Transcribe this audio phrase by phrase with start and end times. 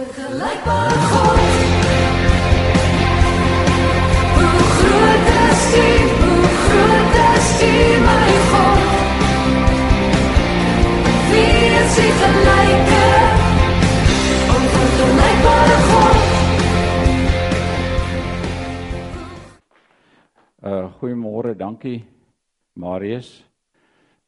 [0.00, 1.40] Vergelykbare God.
[4.34, 5.88] Hoe groot is U?
[6.20, 7.74] Hoe groot is U,
[8.06, 8.80] my God?
[11.30, 13.08] Wie is U gelyke?
[14.54, 16.18] Onvergelykbare God.
[20.62, 22.04] Uh goeiemôre, dankie
[22.72, 23.49] Marius.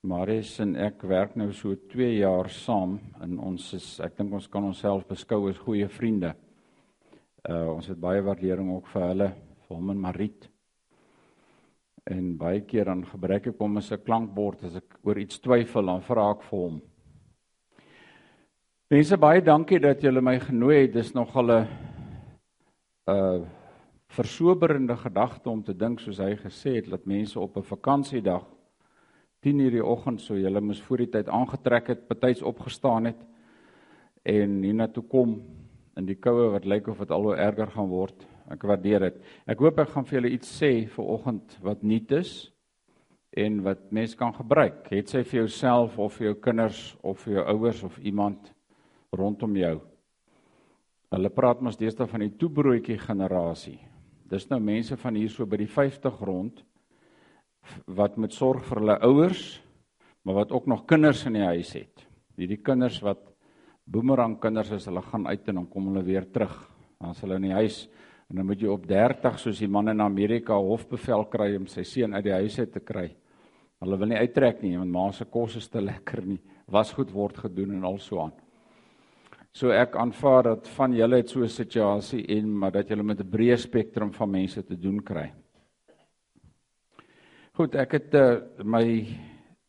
[0.03, 4.49] Marius en ek werk nou so 2 jaar saam en ons is ek dink ons
[4.51, 6.33] kan onsself beskou as goeie vriende.
[7.47, 9.29] Uh ons het baie waardering ook vir hulle,
[9.63, 10.49] vir hom en Marit.
[12.11, 15.87] En baie keer dan gebruik ek hom as 'n klankbord as ek oor iets twyfel,
[15.87, 16.81] dan vra ek vir hom.
[18.91, 20.95] Mense baie dankie dat julle my genooi het.
[20.95, 21.67] Dis nogal 'n
[23.07, 23.47] uh
[24.09, 28.43] versoberende gedagte om te dink soos hy gesê het dat mense op 'n vakansiedag
[29.43, 33.23] 10 uur die oggend so julle moes voor die tyd aangetrek het, betyds opgestaan het
[34.23, 35.35] en hiernatoe kom
[35.99, 38.23] in die koue wat lyk of dit al hoe erger gaan word.
[38.53, 39.21] Ek waardeer dit.
[39.51, 42.33] Ek hoop ek gaan vir julle iets sê vir oggend wat nuut is
[43.35, 44.87] en wat mense kan gebruik.
[44.93, 48.53] Het sy vir jouself of vir jou kinders of vir jou ouers of iemand
[49.13, 49.79] rondom jou.
[51.13, 53.81] Hulle praat mos deesdae van die toebroodjie generasie.
[54.31, 56.63] Dis nou mense van hier so by die 50 rond
[57.87, 59.45] wat moet sorg vir hulle ouers,
[60.23, 62.05] maar wat ook nog kinders in die huis het.
[62.39, 63.21] Hierdie kinders wat
[63.85, 66.55] boomerang kinders is, hulle gaan uit en dan kom hulle weer terug.
[67.01, 67.89] Dan is hulle in die huis
[68.31, 71.83] en dan moet jy op 30 soos die man in Amerika hofbevel kry om sy
[71.85, 73.11] seun uit die huis uit te kry.
[73.83, 76.39] Hulle wil nie uittrek nie want ma se kos is te lekker nie.
[76.71, 78.33] Was goed word gedoen en al so aan.
[79.53, 83.21] So ek aanvaar dat van julle het so 'n situasie en maar dat julle met
[83.21, 85.42] 'n breë spektrum van mense te doen kry.
[87.63, 88.87] Goed, ek het uh, my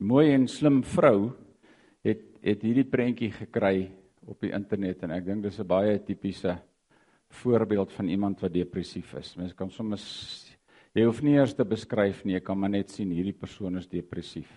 [0.01, 1.27] mooi en slim vrou
[2.01, 3.83] het het hierdie prentjie gekry
[4.25, 6.55] op die internet en ek dink dis 'n baie tipiese
[7.29, 9.37] voorbeeld van iemand wat depressief is.
[9.37, 10.01] Mense kan soms
[10.95, 13.85] jy hoef nie eers te beskryf nie, jy kan maar net sien hierdie persoon is
[13.85, 14.49] depressief.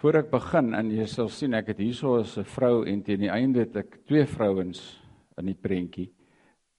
[0.00, 3.34] Voordat ek begin en jy sal sien ek het hierso 'n vrou en teen die
[3.36, 4.96] einde het ek twee vrouens
[5.36, 6.08] in die prentjie.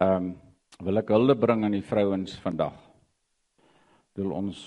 [0.01, 0.37] Ehm um,
[0.81, 2.90] wil ek hulde bring aan die vrouens vandag
[4.15, 4.57] wil ons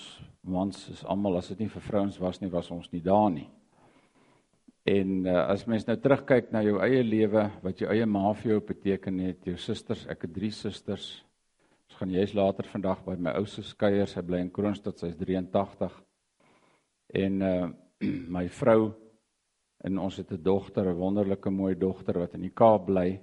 [0.45, 3.47] mans is almal as dit nie vir vrouens was nie was ons nie daar nie.
[4.85, 8.51] En uh, as mens nou terugkyk na jou eie lewe, wat jou eie ma vir
[8.51, 11.07] jou beteken het, jou susters, ek het drie susters.
[11.89, 15.17] Ons gaan jy's later vandag by my ou se skeier, sy bly in Kroonstad, sy's
[15.17, 15.97] 83.
[17.23, 17.57] En uh
[18.35, 18.91] my vrou
[19.87, 23.21] en ons het 'n dogter, 'n wonderlike mooi dogter wat in die Kaap bly.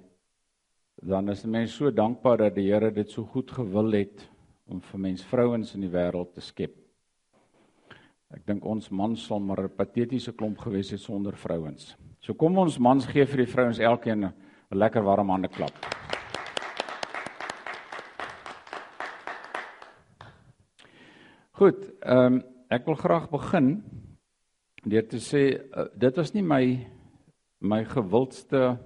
[0.97, 4.32] Dan is mense so dankbaar dat die Here dit so goed gewil het
[4.65, 6.75] om vir mens vrouens in die wêreld te skep.
[8.33, 11.95] Ek dink ons mans sal maar 'n patetiese klomp gewees het sonder vrouens.
[12.19, 14.33] So kom ons mans gee vir die vrouens elkeen 'n
[14.71, 15.73] lekker warm hande klap.
[21.51, 23.83] Goed, ehm um, ek wil graag begin
[24.83, 26.87] deur te sê uh, dit was nie my
[27.61, 28.77] my gewildste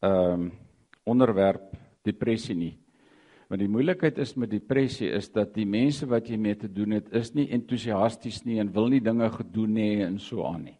[0.00, 0.52] ehm um,
[1.04, 2.79] onderwerp depressie nie.
[3.50, 6.94] Want die moeilikheid is met depressie is dat die mense wat jy mee te doen
[6.94, 10.76] het, is nie entoesiasties nie en wil nie dinge gedoen hê en so aan nie.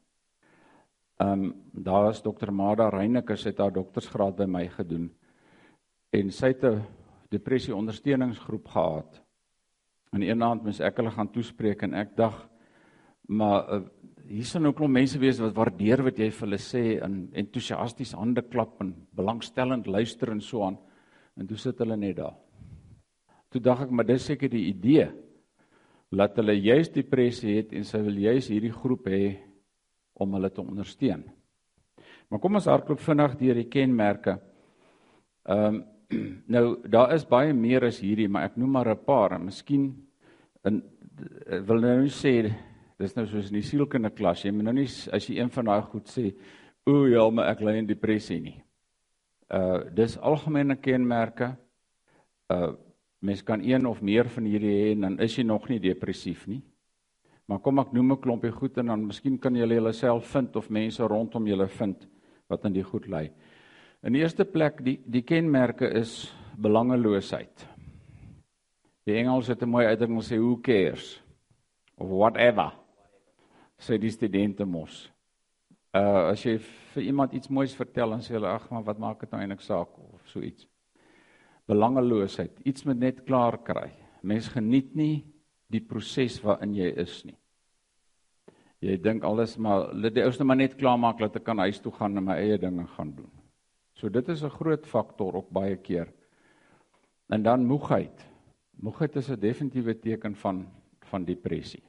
[1.20, 5.10] Ehm um, daar is dokter Mada Reyneke het haar doktorsgraad by my gedoen
[6.12, 6.82] en sy het 'n
[7.31, 9.20] depressie ondersteuningsgroep gehad.
[10.12, 12.48] En eendag moes ek hulle gaan toespreek en ek dag
[13.28, 13.81] maar uh,
[14.28, 18.12] hier sien nou klop mense wees wat waardeer wat jy vir hulle sê en entoesiasties
[18.12, 20.78] hande klap en belangstellend luister en so aan.
[21.37, 22.50] En toe sit hulle net daar.
[23.50, 25.09] Toe dink ek maar dis seker die idee
[26.11, 29.25] dat hulle juis depressie het en sy wil juis hierdie groep hê
[30.21, 31.22] om hulle te ondersteun.
[32.31, 34.38] Maar kom ons hardloop vinnig deur die kenmerke.
[35.49, 35.81] Ehm um,
[36.55, 39.84] nou daar is baie meer as hierdie, maar ek noem maar 'n paar en miskien
[40.67, 40.81] in
[41.67, 42.50] wil nou nie sê
[42.99, 45.71] dis nou soos in die sielkundige klas, jy moet nou nie as jy een van
[45.71, 46.32] daai goed sê,
[46.87, 48.59] o ja, maar ek ly in depressie nie.
[49.49, 51.55] Uh dis algemene kenmerke.
[52.50, 52.75] Uh
[53.20, 56.46] Mens kan een of meer van hierdie hê en dan is jy nog nie depressief
[56.49, 56.62] nie.
[57.50, 60.70] Maar kom ek noem 'n klompie goed en dan miskien kan julle jouself vind of
[60.70, 62.08] mense rondom julle vind
[62.49, 63.31] wat aan die goed lê.
[64.02, 67.67] In eerste plek die die kenmerke is belangeloosheid.
[69.05, 71.22] Die Engels het 'n mooi uitdrukking sê who cares
[71.96, 72.72] of whatever.
[73.78, 75.11] Sê die studente mos.
[75.93, 79.20] Uh as jy vir iemand iets moois vertel en sê hulle ag maar wat maak
[79.20, 80.69] dit nou eintlik saak of so iets
[81.70, 83.90] belangeloosheid, iets met net klaar kry.
[84.26, 85.25] Mens geniet nie
[85.70, 87.37] die proses waarin jy is nie.
[88.81, 91.81] Jy dink alles maar dit die ouste maar net klaar maak dat ek kan huis
[91.84, 93.31] toe gaan en my eie dinge gaan doen.
[93.94, 96.08] So dit is 'n groot faktor ook baie keer.
[97.28, 98.26] En dan moegheid.
[98.81, 100.67] Moegheid is 'n definitiewe teken van
[101.11, 101.82] van depressie.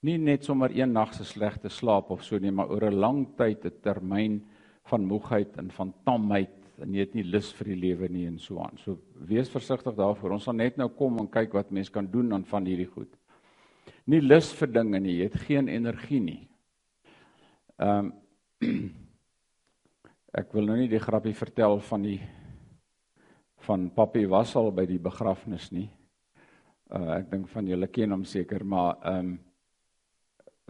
[0.00, 3.36] Nie net sommer een nag se slegte slaap of so nie, maar oor 'n lang
[3.36, 4.44] tyd 'n termyn
[4.84, 8.38] van moegheid en van tamheid en jy het nie lus vir die lewe nie en
[8.42, 8.78] so aan.
[8.84, 8.98] So
[9.28, 10.36] wees versigtig daarvoor.
[10.36, 13.10] Ons sal net nou kom en kyk wat mense kan doen aan van hierdie goed.
[14.08, 16.40] Nie lus vir dinge nie, jy het geen energie nie.
[17.78, 18.14] Ehm um,
[20.38, 22.18] ek wil nou nie die grappie vertel van die
[23.66, 25.88] van Papi Wassal by die begrafnis nie.
[26.94, 29.36] Uh ek dink van julle ken hom seker, maar ehm um,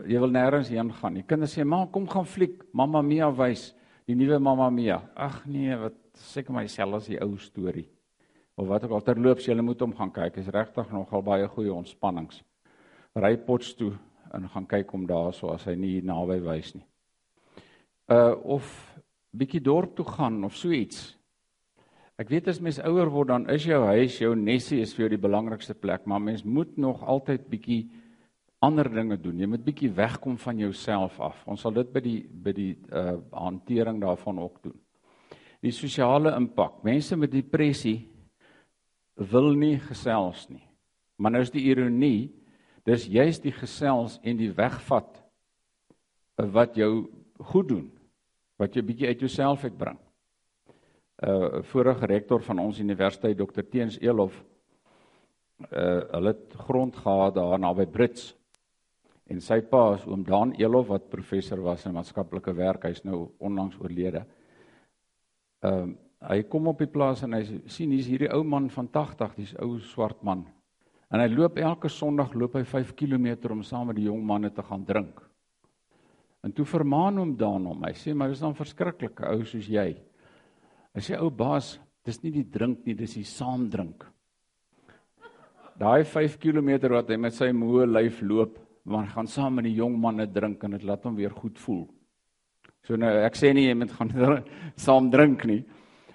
[0.07, 1.17] jy wil nêrens heen gaan.
[1.19, 3.75] Die kinders sê, "Ma, kom gaan fliek, Mamma Mia wys."
[4.09, 5.03] Die nuwe Mamma Mia.
[5.21, 7.85] Ag nee, wat seker myself as die ou storie.
[8.57, 10.39] Of wat ook al terloops jy moet hom gaan kyk.
[10.41, 12.39] Is regtig nogal baie goeie ontspannings.
[13.13, 13.91] Ry pots toe
[14.33, 16.87] en gaan kyk hom daarso as hy nie hier naby wys nie.
[18.09, 18.65] Uh of
[19.37, 21.11] bietjie dorp toe gaan of so iets.
[22.17, 25.13] Ek weet as mens ouer word dan is jou huis, jou nesie is vir jou
[25.19, 27.83] die belangrikste plek, maar mens moet nog altyd bietjie
[28.59, 29.39] ander dinge doen.
[29.39, 31.43] Jy moet bietjie wegkom van jouself af.
[31.47, 34.79] Ons sal dit by die by die uh hantering daarvan ook doen.
[35.63, 36.83] Die sosiale impak.
[36.87, 38.09] Mense met depressie
[39.19, 40.65] wil nie gesels nie.
[41.19, 42.31] Maar nou is die ironie,
[42.87, 45.19] dis juist die gesels en die wegvat
[46.39, 47.09] wat jou
[47.51, 47.89] goed doen,
[48.59, 49.99] wat jou bietjie uit jouself uitbring.
[51.23, 54.35] Uh vorige rektor van ons universiteit Dr Teens Elof
[55.71, 58.38] uh hulle het grond gehad daar naby Brits
[59.29, 62.87] En sy pa is oom Daan Elof wat professor was in maatskaplike werk.
[62.89, 64.25] Hy's nou onlangs oorlede.
[65.65, 68.89] Ehm uh, hy kom op die plaas en hy sien hier's hierdie ou man van
[68.91, 70.41] 80, dis ou swart man.
[71.15, 74.51] En hy loop elke Sondag loop hy 5 km om saam met die jong manne
[74.51, 75.21] te gaan drink.
[76.43, 77.87] En toe vermaan hom Daan hom.
[77.87, 79.93] Hy sê maar dis dan verskriklike ou soos jy.
[80.95, 84.03] Hy sê ou baas, dis nie die drink nie, dis die saam drink.
[85.79, 89.77] Daai 5 km wat hy met sy moe lyf loop, hy gaan saam met die
[89.79, 91.87] jong manne drink en dit laat hom weer goed voel.
[92.87, 94.13] So nou ek sê nie jy moet gaan
[94.87, 95.65] saam drink nie,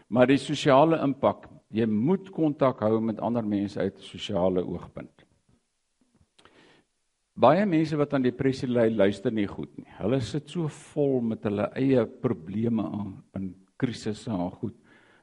[0.10, 5.26] maar die sosiale impak, jy moet kontak hou met ander mense uit 'n sosiale oogpunt.
[7.34, 9.90] Baie mense wat aan depressie ly, luister nie goed nie.
[9.98, 12.86] Hulle sit so vol met hulle eie probleme
[13.34, 14.76] en krisisse en goed.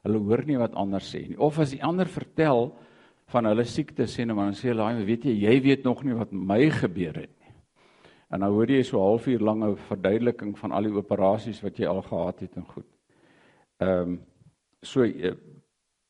[0.03, 1.37] Hulle hoor nie wat ander sê nie.
[1.37, 2.73] Of as die ander vertel
[3.31, 6.31] van hulle siekte sê nou dan sê hulle, "Weet jy, jy weet nog nie wat
[6.31, 7.53] my gebeur het nie."
[8.29, 11.85] En dan hoor jy so 'n halfuur lange verduideliking van al die operasies wat jy
[11.85, 12.87] al gehad het en goed.
[13.79, 14.21] Ehm um,
[14.81, 15.35] so eh,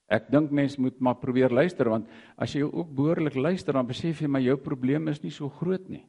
[0.08, 2.08] ek dink mense moet maar probeer luister want
[2.38, 5.90] as jy ook behoorlik luister dan besef jy maar jou probleem is nie so groot
[5.90, 6.06] nie.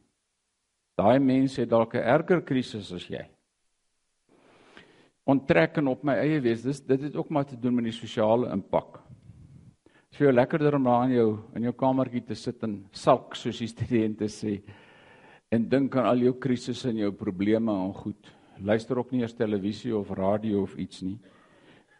[0.98, 3.24] Daai mense het dalk 'n erger krisis as jy.
[5.24, 7.92] Onttrek en op my eie wees, dis dit het ook maar te doen met die
[7.92, 9.01] sosiale impak.
[10.12, 13.32] Dit is jou lekkerder om daar in jou in jou kamertjie te sit en sulk
[13.32, 14.58] soos die studente sê
[15.48, 18.28] en dink aan al jou krisisse en jou probleme en goed.
[18.60, 21.16] Luister ook nie eers televisie of radio of iets nie.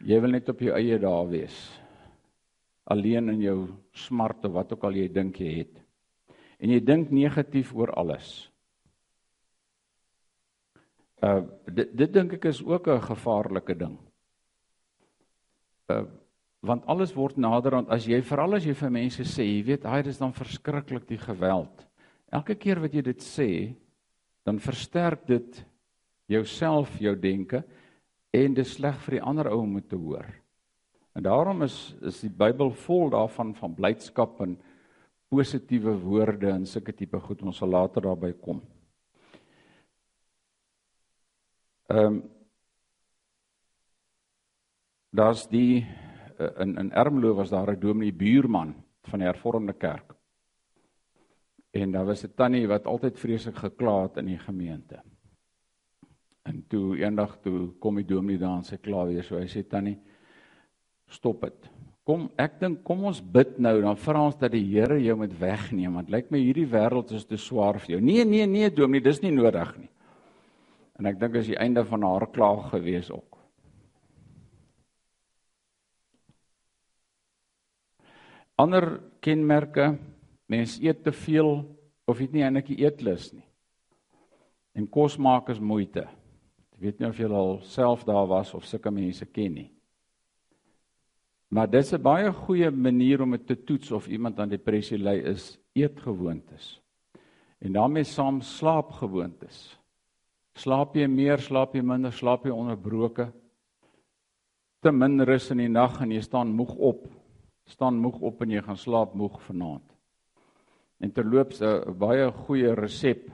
[0.05, 1.57] Jy wil net op jou eie daar wees.
[2.85, 3.59] Alleen in jou
[3.97, 5.81] smarte wat ook al jy dink jy het.
[6.61, 8.51] En jy dink negatief oor alles.
[11.25, 13.97] Uh dit dit dink ek is ook 'n gevaarlike ding.
[15.89, 16.05] Uh
[16.63, 19.87] want alles word nader want as jy veral as jy vir mense sê, jy weet,
[19.89, 21.87] hy dis dan verskriklik die geweld.
[22.33, 23.49] Elke keer wat jy dit sê,
[24.47, 25.63] dan versterk dit
[26.31, 27.63] jouself, jou denke
[28.33, 30.29] en dit is sleg vir die ander ou om te hoor.
[31.13, 34.57] En daarom is is die Bybel vol daarvan van blydskap en
[35.33, 37.43] positiewe woorde en sulke tipe goed.
[37.43, 38.63] Ons sal later daarby kom.
[41.91, 42.23] Ehm um,
[45.13, 45.85] Daar's die
[46.63, 50.15] in in Ermelo was daar 'n dominee buurman van die hervormde kerk.
[51.71, 55.03] En daar was 'n tannie wat altyd vreeslik gekla het in die gemeente.
[56.43, 59.63] En toe eendag toe kom die dominee daar en sê klaar weer so hy sê
[59.69, 59.99] tannie
[61.07, 61.71] stop dit.
[62.03, 65.39] Kom ek dink kom ons bid nou dan vra ons dat die Here jou moet
[65.39, 68.01] wegneem want lyk my hierdie wêreld is te swaar vir jou.
[68.01, 69.91] Nee nee nee dominee dis nie nodig nie.
[70.99, 73.42] En ek dink as die einde van haar klaag gewees ook.
[78.63, 79.93] Ander kenmerke
[80.53, 81.63] Mens eet te veel
[82.05, 83.47] of het nie eintlik eetlus nie.
[84.77, 86.05] En kos maak is moeite.
[86.77, 89.71] Ek weet nie of jy al self daar was of sulke mense ken nie.
[91.53, 94.99] Maar dit is 'n baie goeie manier om dit te toets of iemand aan depressie
[94.99, 96.81] ly is eetgewoontes.
[97.61, 99.79] En daarmee saam slaapgewoontes.
[100.55, 103.33] Slaap jy meer, slaap jy minder, slaap jy onderbroke?
[104.83, 107.05] te min rus in die nag en jy staan moeg op.
[107.73, 109.87] Staan moeg op en jy gaan slaap moeg vanaand.
[111.01, 113.31] En terloops 'n baie goeie resep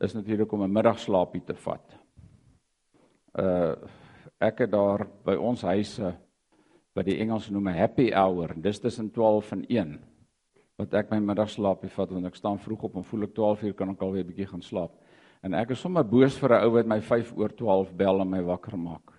[0.00, 1.96] is natuurlik om 'n middagslaapie te vat.
[3.34, 3.74] Uh
[4.40, 6.14] ek het daar by ons huise
[6.94, 10.00] wat die Engels noem 'n happy hour, dis tussen 12 en 1
[10.76, 13.74] wat ek my middagslaapie vat want ek staan vroeg op en voel ek 12 uur
[13.74, 14.92] kan ek alweer 'n bietjie gaan slaap.
[15.42, 18.30] En ek is sommer boos vir 'n ou wat my 5 oor 12 bel en
[18.30, 19.15] my wakker maak.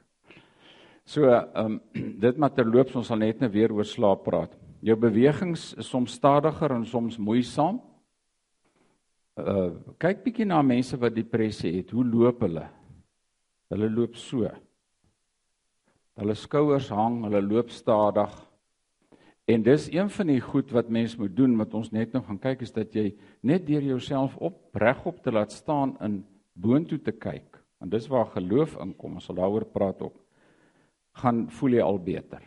[1.07, 1.81] So, ehm um,
[2.25, 4.57] dit maar terloops ons sal net nou weer oor slaap praat.
[4.83, 7.79] Jou bewegings is soms stadiger en soms moeisaam.
[9.39, 9.69] Uh
[10.03, 11.93] kyk bietjie na mense wat depressie het.
[11.95, 12.65] Hoe loop hulle?
[13.71, 14.51] Hulle loop so.
[16.19, 18.35] Hulle skouers hang, hulle loop stadig.
[19.47, 22.43] En dis een van die goed wat mens moet doen wat ons net nou gaan
[22.49, 23.13] kyk is dat jy
[23.47, 27.63] net deur jouself op regop te laat staan in boontoe te kyk.
[27.79, 29.21] Want dis waar geloof inkom.
[29.21, 30.26] Ons sal daaroor praat ook.
[31.21, 32.43] Gaan voel jy al beter.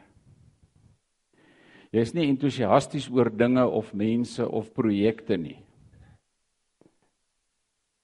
[1.91, 5.59] Jy is nie entoesiasties oor dinge of mense of projekte nie.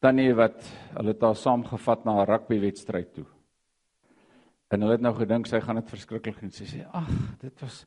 [0.03, 0.59] Tannie wat
[0.97, 3.27] hulle het daar saamgevat na 'n rugbywedstryd toe.
[4.71, 6.51] En hulle het nou gedink sy gaan dit verskriklik doen.
[6.51, 7.87] Sy sê: "Ag, dit was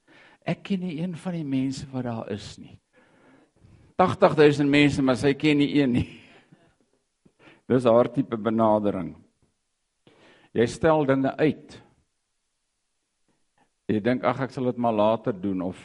[0.49, 2.79] Ek ken nie een van die mense wat daar is nie.
[3.99, 6.07] 80000 mense, maar sy ken nie een nie.
[7.69, 9.11] Dis haar tipe benadering.
[10.55, 11.75] Jy stel dinge uit.
[13.89, 15.77] Jy dink ag ek sal dit maar later doen of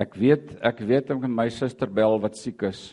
[0.00, 2.90] ek weet ek weet ek my suster bel wat siek is.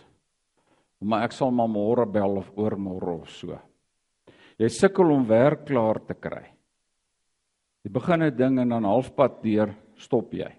[1.03, 3.59] Maar ek sal maar môre bel of oormôre of so.
[4.57, 6.47] Jy sukkel om werk klaar te kry.
[7.83, 10.51] Jy begin 'n ding en dan halfpad deur stop jy.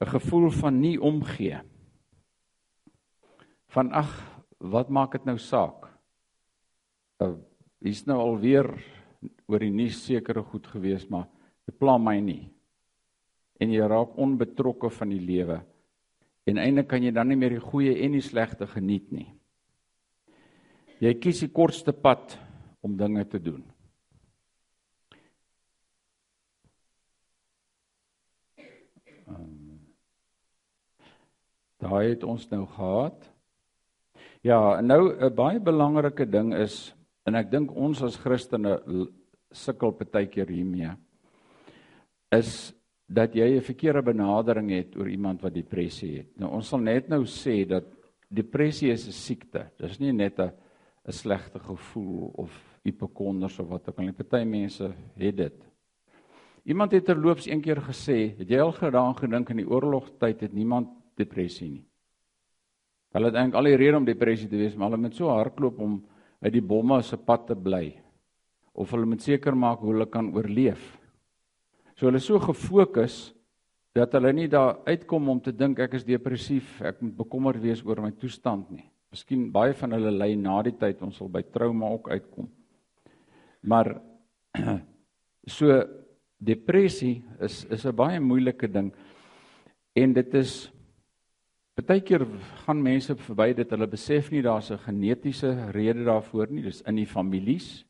[0.00, 1.58] 'n gevoel van nie omgee.
[3.74, 4.10] Van ag,
[4.58, 5.90] wat maak dit nou saak?
[7.20, 7.34] Uh,
[7.80, 8.70] hier's nou alweer
[9.46, 11.28] oor die nuus sekere goed gewees, maar
[11.64, 12.42] dit pla my nie.
[13.62, 15.60] En jy raak onbetrokke van die lewe.
[16.44, 19.30] En eintlik kan jy dan nie meer die goeie en die slegte geniet nie.
[21.00, 22.36] Jy kies die kortste pad
[22.84, 23.62] om dinge te doen.
[29.28, 29.80] Um,
[31.80, 33.30] Daai het ons nou gehad.
[34.44, 36.94] Ja, nou 'n baie belangrike ding is
[37.26, 38.80] en ek dink ons as Christene
[39.52, 40.92] sukkel baie keer hiermee
[42.38, 42.74] is
[43.06, 46.38] dat jy 'n verkeerde benadering het oor iemand wat depressie het.
[46.38, 47.84] Nou ons sal net nou sê dat
[48.28, 49.70] depressie is 'n siekte.
[49.78, 50.52] Dis nie net 'n
[51.06, 52.50] 'n slegte gevoel of
[52.82, 54.12] hipokonders of wat ook al.
[54.12, 55.74] Party mense het dit.
[56.64, 60.52] Iemand het terloops een keer gesê, het jy al gedaan gedink in die oorlogtyd het
[60.52, 61.84] niemand depressie nie.
[63.12, 65.78] Hulle het eintlik al die rede om depressie te wees, maar hulle moet so hardloop
[65.78, 65.98] om
[66.40, 68.00] uit die bomme se pad te bly
[68.74, 70.82] of hulle moet seker maak hoe hulle kan oorleef.
[71.94, 73.32] So hulle is so gefokus
[73.94, 77.84] dat hulle nie daar uitkom om te dink ek is depressief, ek moet bekommerd wees
[77.86, 78.88] oor my toestand nie.
[79.14, 82.48] Miskien baie van hulle ly na die tyd ons sal by trauma ook uitkom.
[83.62, 83.92] Maar
[85.56, 85.78] so
[86.42, 88.92] depressie is is 'n baie moeilike ding.
[89.94, 90.70] En dit is
[91.74, 92.22] Partykeer
[92.64, 96.96] gaan mense verby dit hulle besef nie daar's 'n genetiese rede daarvoor nie, dis in
[96.96, 97.84] die families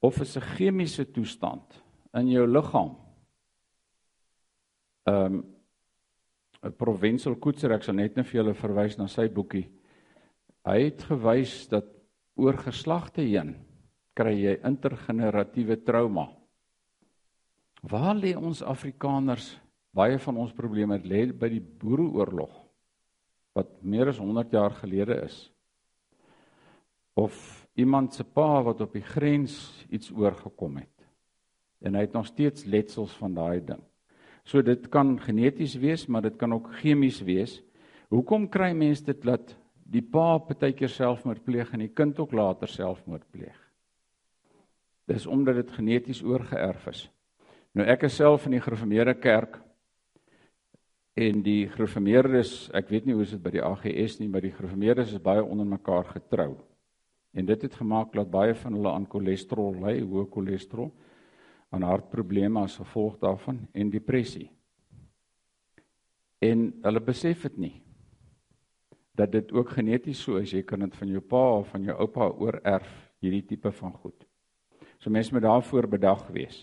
[0.00, 1.82] of is 'n chemiese toestand
[2.18, 2.94] in jou liggaam.
[5.06, 5.44] Ehm um,
[6.60, 9.70] 'n provincial koetser ek sal net net vir julle verwys na sy boekie.
[10.68, 11.86] Hy het gewys dat
[12.36, 13.54] oor geslagte heen
[14.14, 16.28] kry jy intergeneratiewe trauma.
[17.82, 19.54] Waar lê ons Afrikaners
[19.96, 22.52] baie van ons probleme lê by die boereoorlog
[23.56, 25.50] wat meer as 100 jaar gelede is.
[27.18, 27.34] Of
[27.74, 29.56] iemand se pa wat op die grens
[29.90, 30.99] iets oorgekom het.
[31.80, 33.80] En hy het nog steeds letsels van daai ding.
[34.44, 37.60] So dit kan geneties wees, maar dit kan ook chemies wees.
[38.10, 39.54] Hoekom kry mense dit dat
[39.90, 43.56] die pa partykeer selfmoord pleeg en die kind ook later selfmoord pleeg?
[45.10, 47.08] Dis omdat dit geneties oorgeerf is.
[47.74, 49.60] Nou ek is self in die gereformeerde kerk
[51.20, 55.16] En die gereformeerdes, ek weet nie hoe dit by die AGS nie, maar die gereformeerdes
[55.16, 56.54] is baie onder mekaar getrou.
[57.34, 60.88] En dit het gemaak dat baie van hulle aan cholesterol ly, hoë cholesterol,
[61.70, 64.50] aan hartprobleme as gevolg daarvan en depressie.
[66.40, 67.76] En hulle besef dit nie
[69.14, 71.96] dat dit ook geneties so is, jy kan dit van jou pa of van jou
[72.00, 72.88] oupa oorerf,
[73.20, 74.24] hierdie tipe van goed.
[74.96, 76.62] So mense moet daarvoor bedag wees.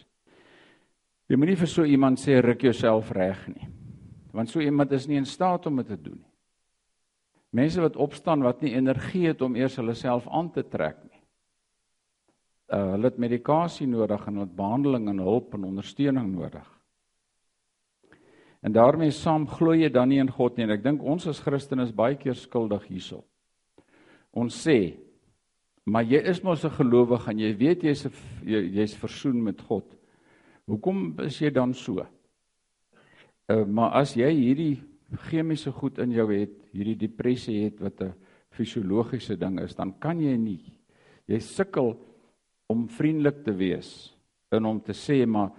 [1.30, 3.68] Jy moenie vir so iemand sê ruk jouself reg nie
[4.38, 6.34] want so iemand is nie in staat om dit te doen nie.
[7.58, 11.00] Mense wat opstaan wat nie energie het om eers hulle self aan te trek.
[12.68, 16.68] Uh hulle het medikasie nodig en wat behandeling en hulp en ondersteuning nodig.
[18.62, 20.66] En daarmee saam glo jy dan nie in God nie.
[20.66, 23.22] En ek dink ons as Christene is baie keer skuldig hierso.
[24.36, 24.98] Ons sê,
[25.88, 28.08] maar jy is mos 'n gelowige en jy weet jy's
[28.44, 29.86] jy's versoen met God.
[30.68, 32.06] Hoekom is jy dan so?
[33.48, 34.84] Uh, maar as jy hierdie
[35.30, 38.14] chemiese goed in jou het, hierdie depressie het wat 'n
[38.52, 40.74] fisiologiese ding is, dan kan jy nie.
[41.28, 41.96] Jy sukkel
[42.68, 44.14] om vriendelik te wees
[44.52, 45.52] en om te sê maar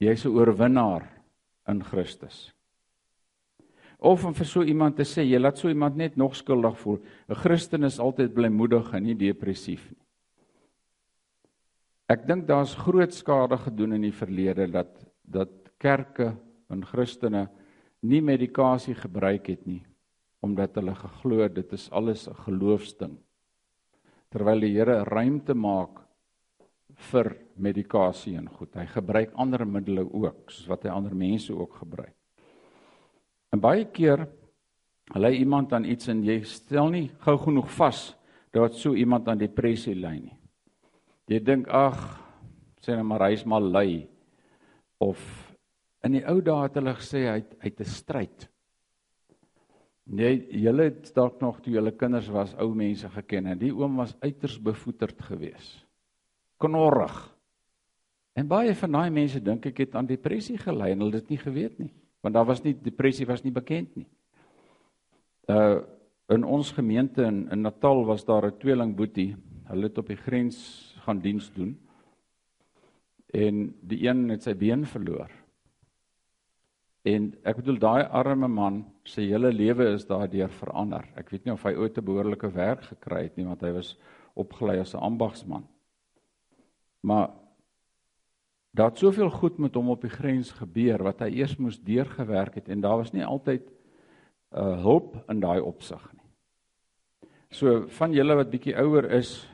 [0.00, 1.08] jy's 'n oorwinnaar
[1.68, 2.52] in Christus.
[3.98, 6.98] Of om vir so iemand te sê jy laat so iemand net nog skuldig voel.
[7.28, 10.04] 'n Christen is altyd blymoedig en nie depressief nie.
[12.08, 16.36] Ek dink daar's groot skade gedoen in die verlede dat dat kerke
[16.68, 17.48] en Christene
[18.02, 19.84] nie medikasie gebruik het nie
[20.44, 23.16] omdat hulle geglo dit is alles 'n geloofsding.
[24.30, 26.03] Terwyl die Here ruimte maak
[27.10, 28.74] vir medikasie en goed.
[28.76, 32.14] Hy gebruik ander middele ook, soos wat hy ander mense ook gebruik.
[33.54, 34.26] En baie keer
[35.14, 38.06] lei iemand aan iets en jy stel nie gou genoeg vas
[38.54, 40.38] dat so iemand aan depressie ly nie.
[41.30, 41.98] Jy dink ag,
[42.82, 44.06] sê net maar hy's maar lui
[45.02, 45.20] of
[46.04, 48.48] in die ou dae het hulle gesê hy het, het 'n stryd.
[50.06, 53.96] Nee, julle het dalk nog toe julle kinders was ou mense geken en die oom
[53.96, 55.83] was uiters bevoeterd geweest
[56.64, 57.14] knorrig.
[58.34, 61.36] En baie van daai mense dink ek het aan depressie gely en hulle het dit
[61.36, 61.92] nie geweet nie,
[62.24, 64.08] want daar was nie depressie was nie bekend nie.
[65.48, 65.82] Uh
[66.32, 69.36] in ons gemeente in, in Natal was daar 'n tweeling boetie.
[69.68, 70.56] Hulle het op die grens
[71.04, 71.76] gaan diens doen.
[73.26, 75.30] En die een het sy been verloor.
[77.04, 81.04] En ek bedoel daai arme man, sy hele lewe is daardeur verander.
[81.14, 83.98] Ek weet nie of hy ooit 'n behoorlike werk gekry het nie, want hy was
[84.34, 85.68] opgelei as 'n ambagsman.
[87.04, 87.30] Maar
[88.70, 92.56] daar het soveel goed met hom op die grens gebeur wat hy eers moes deurgewerk
[92.58, 96.28] het en daar was nie altyd 'n uh, hulp in daai opsig nie.
[97.50, 99.50] So van julle wat bietjie ouer is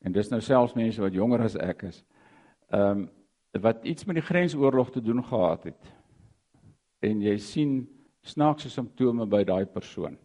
[0.00, 2.04] en dis nou selfs mense wat jonger as ek is.
[2.68, 3.10] Ehm um,
[3.60, 5.94] wat iets met die grensoorlog te doen gehad het.
[7.02, 7.88] En jy sien
[8.22, 10.18] snaakse simptome by daai persoon.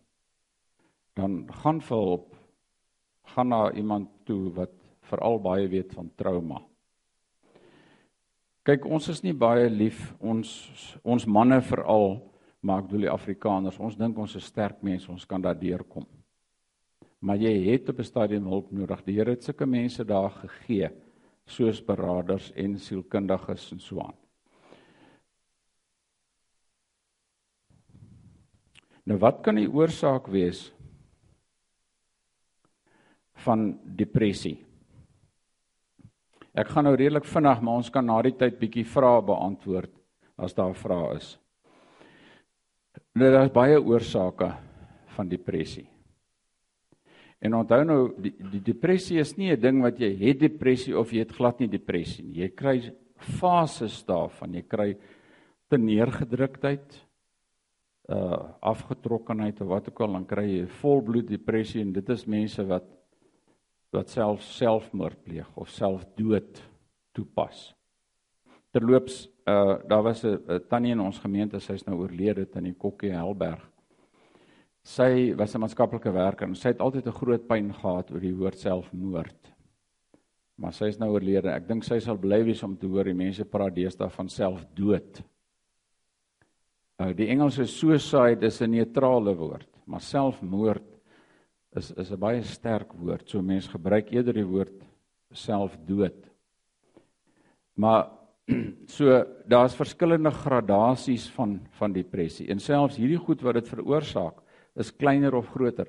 [1.14, 2.36] Dan gaan vir hulp.
[3.34, 4.75] Gaan na iemand toe wat
[5.10, 6.62] veral baie weet van trauma.
[8.66, 10.50] Kyk, ons is nie baie lief ons
[11.06, 12.18] ons manne veral,
[12.66, 16.08] maar ek bedoel die Afrikaners, ons dink ons is sterk mense, ons kan daardeur kom.
[17.22, 19.06] Maar jy het op 'n stadium hulp nodig.
[19.06, 20.90] Die Here het sulke mense daar gegee,
[21.46, 24.18] soos beraders en sielkundiges en so aan.
[29.06, 30.72] Nou wat kan die oorsaak wees
[33.34, 34.65] van depressie?
[36.56, 39.92] Ek gaan nou redelik vinnig, maar ons kan na die tyd bietjie vrae beantwoord
[40.40, 41.34] as daar vrae is.
[43.20, 44.48] Nou daar's baie oorsake
[45.16, 45.88] van depressie.
[47.44, 51.12] En onthou nou die, die depressie is nie 'n ding wat jy het depressie of
[51.12, 52.42] jy het glad nie depressie nie.
[52.42, 54.54] Jy kry fases daarvan.
[54.54, 54.98] Jy kry
[55.70, 57.02] teneergedruktheid,
[58.10, 62.64] uh afgetrokkenheid of wat ook al, dan kry jy volbloed depressie en dit is mense
[62.64, 62.86] wat
[63.92, 66.62] wat self selfmoord pleeg of selfdood
[67.16, 67.74] toepas.
[68.76, 73.12] Terloops, uh daar was 'n tannie in ons gemeente, sy's nou oorlede in die Kokkie
[73.12, 73.62] Helberg.
[74.84, 78.36] Sy was 'n maatskaplike werker en sy het altyd 'n groot pyn gehad oor die
[78.36, 79.52] woord selfmoord.
[80.58, 81.50] Maar sy is nou oorlede.
[81.52, 85.24] Ek dink sy sal bly wees om te hoor die mense praat deesdae van selfdood.
[87.00, 90.95] Uh die Engelse suicide is 'n neutrale woord, maar selfmoord
[91.76, 93.30] is is 'n baie sterk woord.
[93.30, 94.74] So mense gebruik eerder die woord
[95.32, 96.30] selfdood.
[97.76, 98.12] Maar
[98.98, 102.48] so daar's verskillende gradasies van van depressie.
[102.48, 104.42] En selfs hierdie goed wat dit veroorsaak,
[104.76, 105.88] is kleiner of groter.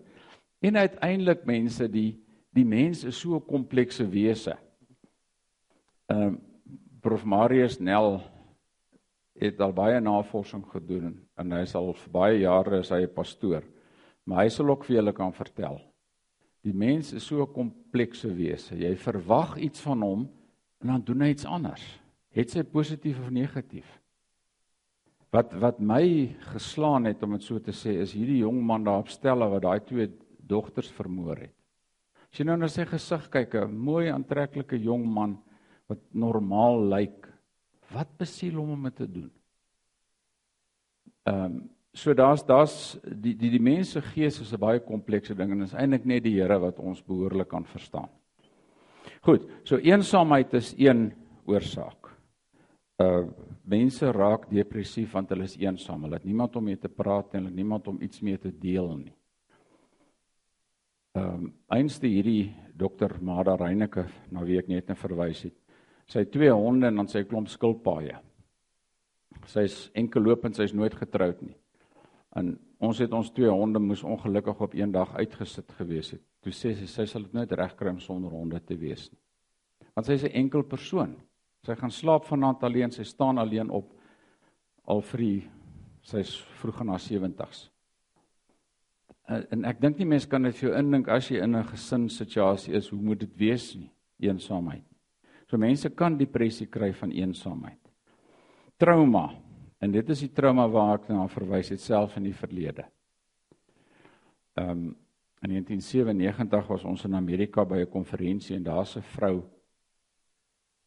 [0.60, 2.22] En uiteindelik mense die
[2.56, 4.56] die mens is so 'n komplekse wese.
[6.06, 6.40] Ehm um,
[7.00, 8.20] Prof Marius Nel
[9.38, 13.14] het al baie navorsing gedoen en hy is al vir baie jare is hy 'n
[13.14, 13.62] pastoor.
[14.26, 15.78] Maar hy sal ook vir julle kan vertel.
[16.66, 18.74] Die mens is so 'n komplekse wese.
[18.74, 20.28] Jy verwag iets van hom
[20.82, 21.84] en dan doen hy iets anders.
[22.30, 23.86] Het sy positief of negatief?
[25.30, 28.98] Wat wat my geslaan het om dit so te sê is hierdie jong man daar
[28.98, 31.54] op stelle wat daai twee dogters vermoor het.
[32.32, 35.38] As jy nou na sy gesig kyk, 'n mooi aantreklike jong man
[35.88, 37.28] wat normaal lyk,
[37.92, 39.30] wat besiel hom om dit te doen?
[41.26, 45.52] Ehm um, So daar's daar's die die die mense gees is 'n baie komplekse ding
[45.52, 48.08] en is eintlik net die Here wat ons behoorlik kan verstaan.
[49.22, 51.12] Goed, so eensaamheid is een
[51.46, 52.10] oorsaak.
[53.00, 53.28] Uh
[53.64, 56.02] mense raak depressief want hulle is eensaam.
[56.02, 58.52] Hulle het niemand om mee te praat en hulle het niemand om iets mee te
[58.52, 59.16] deel nie.
[61.14, 65.54] Ehm um, eenste hierdie dokter Mada Reyneke na wie ek net nou verwys het.
[66.06, 68.18] Sy het twee honde en dan sy klomp skilpaaie.
[69.46, 71.56] Sy's enkellopend, sy's nooit getroud nie.
[72.36, 72.52] En
[72.84, 76.22] ons het ons twee honde moes ongelukkig op een dag uitgesit gewees het.
[76.44, 79.20] Toe sê sy sy sal dit nooit regkry om sonder honde te wees nie.
[79.96, 81.16] Want sy is 'n enkel persoon.
[81.64, 83.92] Sy gaan slaap vanaand alleen, sy staan alleen op
[84.84, 85.42] al vir
[86.02, 87.70] sy's vroeg in haar 70's.
[89.26, 91.64] En, en ek dink nie mense kan dit vir jou indink as jy in 'n
[91.64, 93.90] gesinssituasie is, hoe moet dit wees nie?
[94.20, 94.84] Eensaamheid.
[95.50, 97.80] So mense kan depressie kry van eensaamheid.
[98.78, 99.34] Trauma
[99.78, 102.86] En dit is die trauma waar ek na verwys het self in die verlede.
[104.56, 104.96] Ehm um,
[105.44, 109.44] in 1997 was ons in Amerika by 'n konferensie en daar's 'n vrou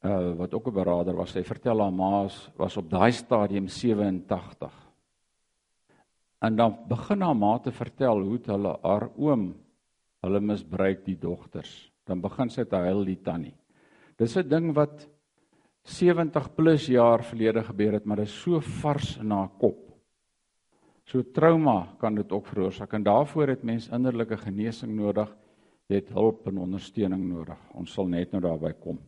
[0.04, 1.32] uh wat ook 'n beraader was.
[1.32, 4.74] Sy vertel haar ma was op daai stadium 87.
[6.40, 9.56] En dan begin haar ma te vertel hoe hulle haar oom
[10.22, 11.92] hulle misbruik die dogters.
[12.04, 13.56] Dan begin sy te huil die tannie.
[14.18, 15.08] Dis 'n ding wat
[15.90, 19.88] 70 plus jaar verlede gebeur het, maar dit is so vars in haar kop.
[21.10, 25.30] So trauma kan dit ook veroorsaak en daarvoor het mens innerlike genesing nodig.
[25.90, 27.58] Jy het hulp en ondersteuning nodig.
[27.74, 29.00] Ons sal net nou daarby kom.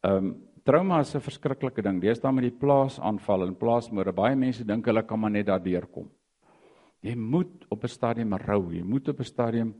[0.00, 2.00] Ehm um, trauma is 'n verskriklike ding.
[2.00, 4.12] Dis dan met die plaasaanval en plaasmoorde.
[4.12, 6.10] Baie mense dink hulle kan maar net daardeur kom.
[7.00, 8.72] Jy moet op 'n stadium rou.
[8.72, 9.74] Jy moet op 'n stadium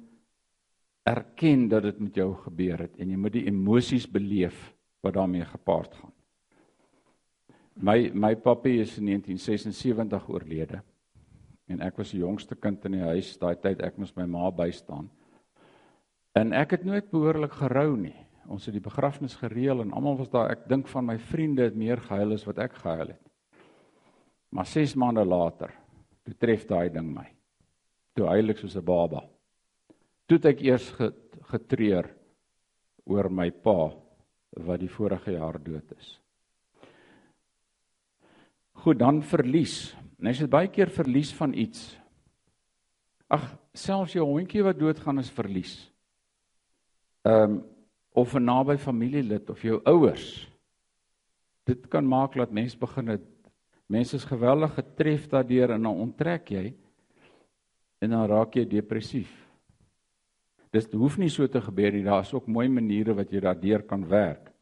[1.05, 5.45] erken dat dit met jou gebeur het en jy moet die emosies beleef wat daarmee
[5.45, 6.13] gepaard gaan.
[7.79, 10.83] My my papie is in 1976 oorlede.
[11.69, 14.51] En ek was die jongste kind in die huis daai tyd ek moes my ma
[14.51, 15.11] bystaan.
[16.35, 18.17] En ek het nooit behoorlik gerou nie.
[18.49, 20.51] Ons het die begrafnis gereël en almal was daar.
[20.57, 23.25] Ek dink van my vriende het meer gehuil as wat ek gehuil het.
[24.51, 25.75] Maar 6 maande later,
[26.25, 27.27] toe tref daai ding my.
[28.17, 29.29] Toe huil ek soos 'n baba.
[30.27, 30.89] Toe ek eers
[31.53, 32.09] getreur
[33.05, 33.93] oor my pa
[34.51, 36.21] wat die vorige jaar dood is.
[38.73, 39.95] Goed, dan verlies.
[40.19, 41.97] En as jy baie keer verlies van iets.
[43.29, 45.75] Ag, selfs jou hondjie wat doodgaan is verlies.
[47.27, 47.59] Ehm um,
[48.19, 50.49] of 'n naby familielid of jou ouers.
[51.65, 53.27] Dit kan maak dat mense begin het
[53.87, 56.75] mense is geweldig getref daardeur en dan onttrek jy
[57.99, 59.48] en dan raak jy depressief.
[60.79, 62.05] Dis hoef nie so te gebeur nie.
[62.07, 64.53] Daar's ook mooi maniere wat jy daardeur kan werk.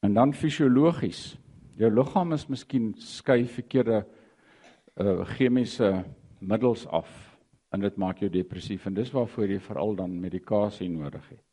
[0.00, 1.34] En dan fisiologies.
[1.76, 4.04] Jou liggaam is miskien skei verkeerde
[4.96, 5.90] uh chemiese
[6.40, 7.10] middels af
[7.74, 11.44] en dit maak jou depressief en dis waarvoor jy veral dan medikasie nodig het.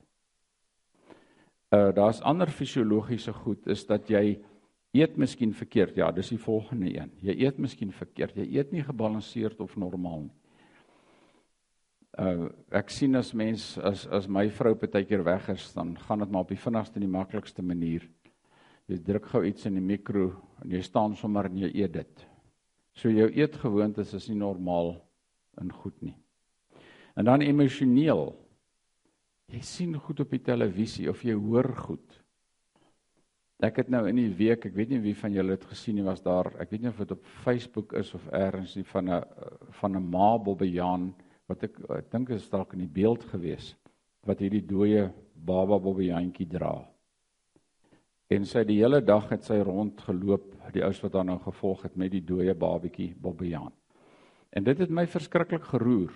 [1.76, 4.38] Uh daar's ander fisiologiese goed is dat jy
[4.96, 5.98] eet miskien verkeerd.
[6.00, 7.12] Ja, dis die volgende een.
[7.20, 8.40] Jy eet miskien verkeerd.
[8.40, 10.43] Jy eet nie gebalanseerd of normaal nie.
[12.14, 16.30] Uh ek sien as mens as as my vrou partykeer weg is, dan gaan dit
[16.30, 18.06] maar op die vinnigste en die maklikste manier.
[18.88, 20.28] Jy druk gou iets in die mikro
[20.62, 22.26] en jy staan sommer en jy eet dit.
[22.94, 24.94] So jou eetgewoontes is nie normaal
[25.58, 26.14] en goed nie.
[27.18, 28.34] En dan emosioneel.
[29.54, 32.20] Jy sien goed op die televisie of jy hoor goed.
[33.64, 36.10] Ek het nou in die week, ek weet nie wie van julle dit gesien het
[36.10, 39.22] was daar, ek weet nie of dit op Facebook is of elders nie van 'n
[39.80, 41.14] van 'n ma Bobbejaan
[41.48, 43.74] wat ek ek dink is dalk in die beeld gewees
[44.28, 46.78] wat hierdie dooie baba bobbejaantjie dra.
[48.32, 51.98] En sy die hele dag het sy rondgeloop, die ouens wat haar nou gevolg het
[52.00, 53.74] met die dooie babatjie bobbejaan.
[54.54, 56.14] En dit het my verskriklik geroer.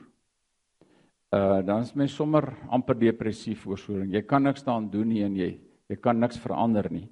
[1.35, 4.13] Uh dan is my sommer amper depressief oor so ding.
[4.15, 7.07] Jy kan niks daaraan doen nie en jy jy kan niks verander nie.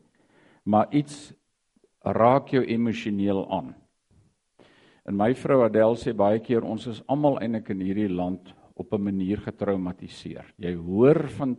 [0.63, 1.33] Maar iets
[2.03, 3.73] raak jou emosioneel aan.
[5.05, 8.93] En my vrou Adel sê baie keer ons is almal eintlik in hierdie land op
[8.93, 10.53] 'n manier getraumatiseer.
[10.57, 11.57] Jy hoor van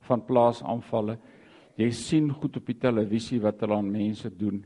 [0.00, 1.18] van plaasaanvalle.
[1.76, 4.64] Jy sien goed op die televisie wat hulle aan mense doen.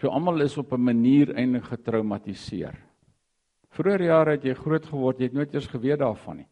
[0.00, 2.74] So almal is op 'n manier eintlik getraumatiseer.
[3.70, 6.48] Vroeger jare het jy groot geword, jy het nooit eers geweet daarvan nie.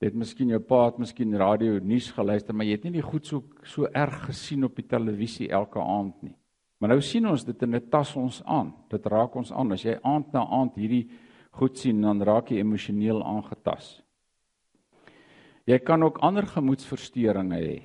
[0.00, 3.02] Jy het miskien jou pa het miskien radio nuus geluister, maar jy het nie die
[3.02, 6.36] goed so so erg gesien op die televisie elke aand nie.
[6.78, 8.74] Maar nou sien ons dit in 'n tas ons aan.
[8.88, 9.72] Dit raak ons aan.
[9.72, 11.10] As jy aand na aand hierdie
[11.50, 14.02] goed sien, dan raak jy emosioneel aangetas.
[15.66, 17.82] Jy kan ook ander gemoedsversteurings hê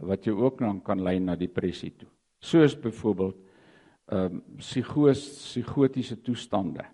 [0.00, 2.08] wat jou ook dan kan lei na depressie toe.
[2.38, 3.36] Soos byvoorbeeld
[4.06, 6.84] ehm um, psigose, psigotiese toestande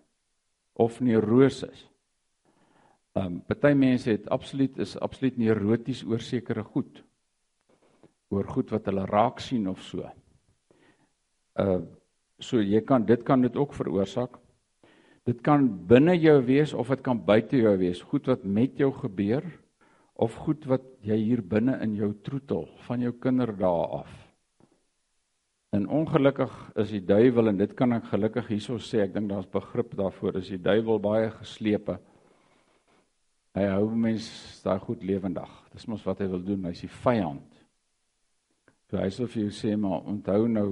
[0.73, 1.91] of neuroses.
[3.13, 7.05] Ehm um, party mense het absoluut is absoluut neuroties oor sekere goed.
[8.31, 10.09] Oor goed wat hulle raak sien of so.
[11.59, 11.83] Uh
[12.43, 14.35] so jy kan dit kan dit ook veroorsaak.
[15.23, 18.01] Dit kan binne jou wees of dit kan buite jou wees.
[18.03, 19.45] Goed wat met jou gebeur
[20.19, 24.11] of goed wat jy hier binne in jou troetel van jou kinderdae af.
[25.73, 29.49] En ongelukkig is die duiwel en dit kan ek gelukkig hierso sê, ek dink daar's
[29.49, 31.97] begrip daarvoor, is die duiwel baie geslepe.
[33.57, 35.49] Hy hou mense daai goed lewendig.
[35.73, 37.57] Dis mos wat hy wil doen, hy's die vyand.
[38.91, 40.69] So hy sê vir jou sê maar onthou nou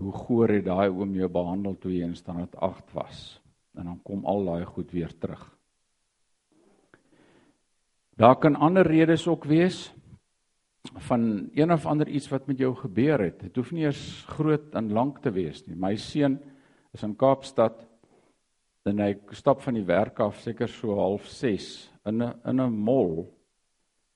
[0.00, 3.40] hoe goor het daai oom jou behandel toe jy in standaard 8 was.
[3.76, 5.42] En dan kom al daai goed weer terug.
[8.20, 9.92] Daar kan ander redes ook wees
[11.08, 13.40] van een of ander iets wat met jou gebeur het.
[13.40, 15.76] Dit hoef nie eers groot en lank te wees nie.
[15.76, 16.38] My seun
[16.92, 17.84] is in Kaapstad
[18.88, 22.72] en hy stap van die werk af seker so half 6 in 'n in 'n
[22.72, 23.28] mall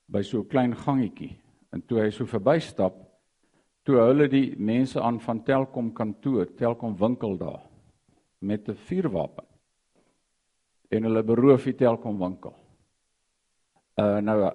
[0.09, 1.37] by so 'n klein gangetjie.
[1.73, 2.95] En toe hy so verbystap,
[3.85, 7.63] toe hulle die mense aan van Telkom kantoor, Telkom winkel daar
[8.41, 9.45] met 'n vuurwapen.
[10.89, 12.55] En hulle beroof die Telkom winkel.
[13.97, 14.53] Uh nou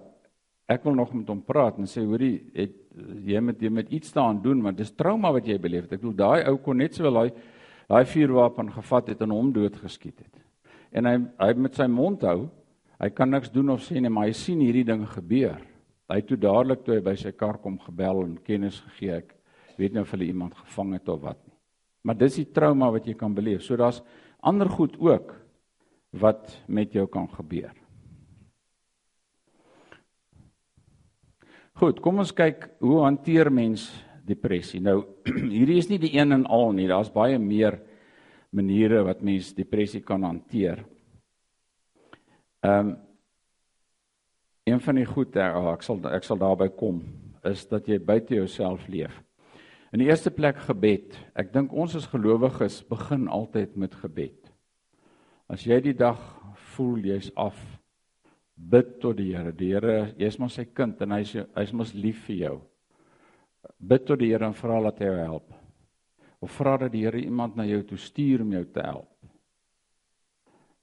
[0.67, 2.75] ek wil nog met hom praat en sê hoorie het
[3.25, 5.93] jy met jy met iets daaraan doen want dis trauma wat jy beleef het.
[5.93, 7.31] Ek bedoel daai ou kon net sowel daai
[7.89, 10.35] daai vuurwapen gevat het en hom doodgeskiet het.
[10.91, 12.49] En hy hy met sy mond hou.
[12.99, 15.61] Hy kan niks doen of sê nie, maar hy sien hierdie ding gebeur.
[16.10, 19.36] Hy het toe dadelik toe hy by sy kar kom gebel en kennis gegee ek
[19.80, 21.56] weet nie of hulle iemand gevang het of wat nie.
[22.04, 23.62] Maar dis die trauma wat jy kan beleef.
[23.63, 24.02] So daar's
[24.41, 25.36] ander goed ook
[26.19, 27.76] wat met jou kan gebeur.
[31.80, 33.86] Goed, kom ons kyk hoe hanteer mens
[34.28, 34.82] depressie.
[34.84, 35.04] Nou
[35.56, 36.89] hierdie is nie die een en al nie.
[36.89, 37.78] Daar's baie meer
[38.52, 40.84] maniere wat mens depressie kan hanteer.
[42.65, 42.98] Ehm um,
[44.69, 47.01] een van die goed, oh, ek sal ek sal daarby kom,
[47.47, 49.13] is dat jy buite jouself leef.
[49.89, 51.15] In die eerste plek gebed.
[51.34, 54.51] Ek dink ons as gelowiges begin altyd met gebed.
[55.49, 56.19] As jy die dag
[56.75, 57.58] voel jy's af,
[58.53, 59.53] bid tot die Here.
[59.55, 62.58] Die Here, jy's mos sy kind en hy's hy's mos lief vir jou.
[63.79, 65.55] Bid tot die Here en vra dat hy jou help.
[66.39, 69.10] Of vra dat die Here iemand na jou toe stuur om jou te help.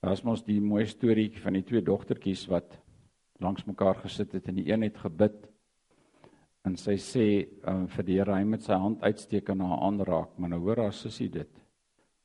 [0.03, 2.75] Daar's mos die mooi storieetjie van die twee dogtertjies wat
[3.43, 5.37] langs mekaar gesit het en die een het gebid
[6.67, 7.27] en sy sê
[7.69, 10.81] um, vir die Here hy met sy hand uitsteek en haar aanraak, maar nou hoor
[10.83, 11.51] haar sussie dit.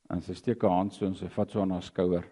[0.10, 2.26] En sy steek haar hand so en sy vat so aan haar skouer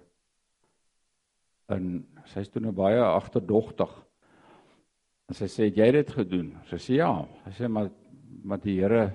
[1.70, 2.00] en
[2.32, 3.92] sy's toe nou baie agterdogtig.
[5.30, 6.48] En sy sê jy het dit gedoen.
[6.70, 7.12] Sy sê ja.
[7.46, 7.92] Sy sê maar
[8.44, 9.10] maar die Here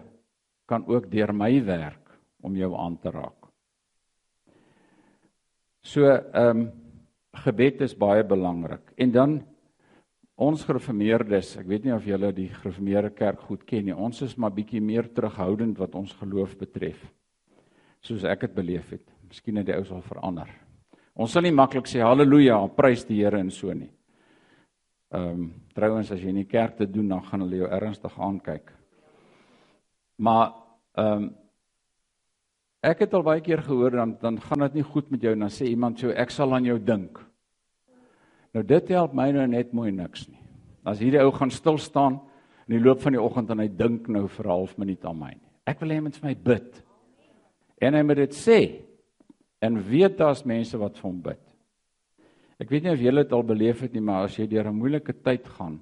[0.68, 2.12] kan ook deur my werk
[2.44, 3.48] om jou aan te raak.
[5.84, 6.64] So ehm um,
[7.34, 8.92] gebed is baie belangrik.
[8.96, 9.32] En dan
[10.34, 13.94] ons gereformeerdes, ek weet nie of julle die gereformeerde kerk goed ken nie.
[13.94, 16.98] Ons is maar bietjie meer terughoudend wat ons geloof betref.
[18.04, 19.04] Soos ek dit beleef het.
[19.28, 20.50] Miskien het die ou sal verander.
[21.14, 23.92] Ons sal nie maklik sê haleluja, prys die Here en so nie.
[25.14, 28.14] Ehm um, trouens as jy in die kerk te doen dan gaan hulle jou ernstig
[28.18, 28.72] aankyk.
[30.18, 30.52] Maar
[30.98, 31.28] ehm um,
[32.84, 35.46] ek het al baie keer gehoor dan dan gaan dit nie goed met jou en
[35.46, 37.22] dan sê iemand so ek sal aan jou dink.
[38.54, 40.40] Nou dit help my nou net mooi niks nie.
[40.86, 42.20] As hierdie ou gaan stil staan
[42.68, 45.18] in die loop van die oggend en hy dink nou vir 'n half minuut aan
[45.18, 45.50] my nie.
[45.66, 46.82] Ek wil hê hy moet vir my bid.
[47.80, 48.80] En hy moet dit sê
[49.60, 51.40] en weet daar's mense wat vir hom bid.
[52.60, 54.78] Ek weet nie of julle dit al beleef het nie, maar as jy deur 'n
[54.78, 55.80] moeilike tyd gaan,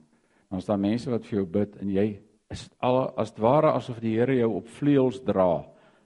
[0.50, 4.00] dan is daar mense wat vir jou bid en jy is al as ware asof
[4.00, 5.64] die Here jou op vleuels dra.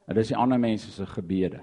[0.09, 1.61] En dis die ander mense se gebede.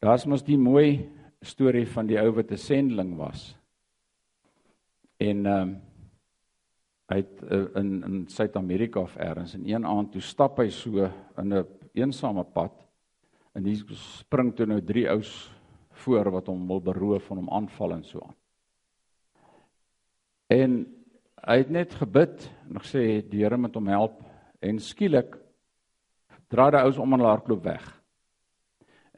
[0.00, 1.08] Daar's mos die mooi
[1.40, 3.56] storie van die ou wat 'n sendeling was.
[5.16, 5.80] En ehm um,
[7.08, 11.04] hy het uh, in in Suid-Amerika of elders in een aand toe stap hy so
[11.36, 12.88] in 'n een eensame pad
[13.58, 15.50] En hier spring toe nou drie ouens
[16.04, 18.36] voor wat hom wil beroof van hom aanval en so aan.
[20.46, 20.76] En
[21.42, 24.20] hy het net gebid en gesê die Here moet hom help
[24.62, 25.34] en skielik
[26.46, 27.88] draai die ouens om en hardloop weg.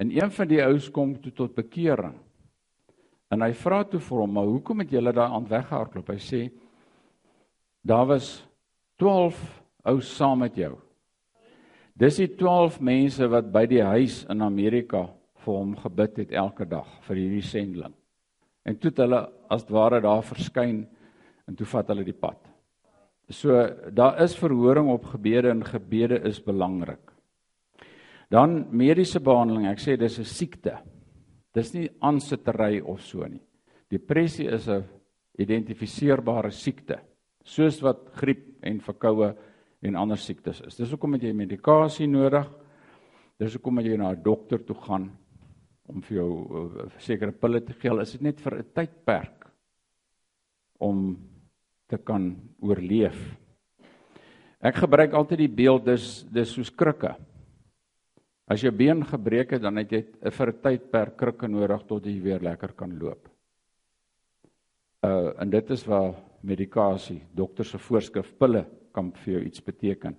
[0.01, 2.17] En een van die ouens kom toe tot bekering.
[3.31, 6.51] En hy vra toe vir hom, "Maar hoekom het julle daai aand weggehardloop?" Hy sê,
[7.85, 8.47] "Daar was
[8.97, 10.79] 12 ouens saam met jou."
[11.95, 16.65] Dis die 12 mense wat by die huis in Amerika vir hom gebid het elke
[16.65, 17.95] dag vir hierdie sendeling.
[18.65, 20.89] En toe het hulle as ware daar verskyn
[21.47, 22.39] en toe vat hulle die pad.
[23.29, 27.10] So daar is verhoring op gebede en gebede is belangrik.
[28.31, 30.79] Dan mediese behandeling, ek sê dis 'n siekte.
[31.53, 33.43] Dis nie aansittery of so nie.
[33.91, 34.85] Depressie is 'n
[35.39, 37.01] identifiseerbare siekte,
[37.45, 39.35] soos wat griep en verkoue
[39.83, 40.77] en ander siektes is.
[40.77, 42.47] Dis hoekom jy medikasie nodig.
[43.39, 45.11] Dis hoekom jy na 'n dokter toe gaan
[45.89, 48.01] om vir jou uh, sekere pille te gee.
[48.01, 49.51] Is dit net vir 'n tydperk
[50.79, 51.19] om
[51.89, 53.37] te kan oorleef?
[54.61, 57.17] Ek gebruik altyd die beeld dis dis soos krikke.
[58.51, 62.21] As jou been gebreek het, dan het jy vir 'n tydperk krikke nodig tot jy
[62.21, 63.29] weer lekker kan loop.
[65.05, 70.17] Uh en dit is waar medikasie, dokter se voorskrif pille kan vir jou iets beteken.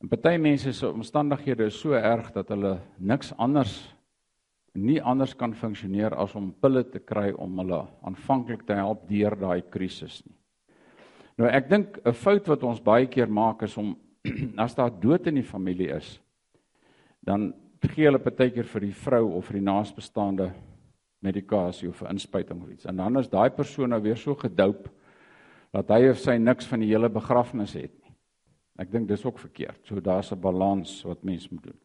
[0.00, 3.94] En party mense se omstandighede is so erg dat hulle niks anders
[4.74, 9.36] nie anders kan funksioneer as om pille te kry om hulle aanvanklik te help deur
[9.36, 10.36] daai krisis nie.
[11.38, 13.96] Nou ek dink 'n fout wat ons baie keer maak is om
[14.64, 16.20] as daar dood in die familie is,
[17.20, 20.50] dan gee hulle partykeer vir die vrou of vir die naasbestaande
[21.24, 22.86] medikasie of 'n inspuiting of iets.
[22.86, 24.88] En dan is daai persoon nou weer so gedoop
[25.72, 28.14] dat hy of sy niks van die hele begrafnis het nie.
[28.78, 29.80] Ek dink dis ook verkeerd.
[29.86, 31.80] So daar's 'n balans wat mens moet doen.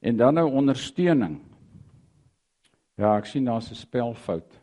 [0.00, 1.40] En dan nou ondersteuning.
[2.96, 4.60] Ja, ek sien daar's 'n spelfout.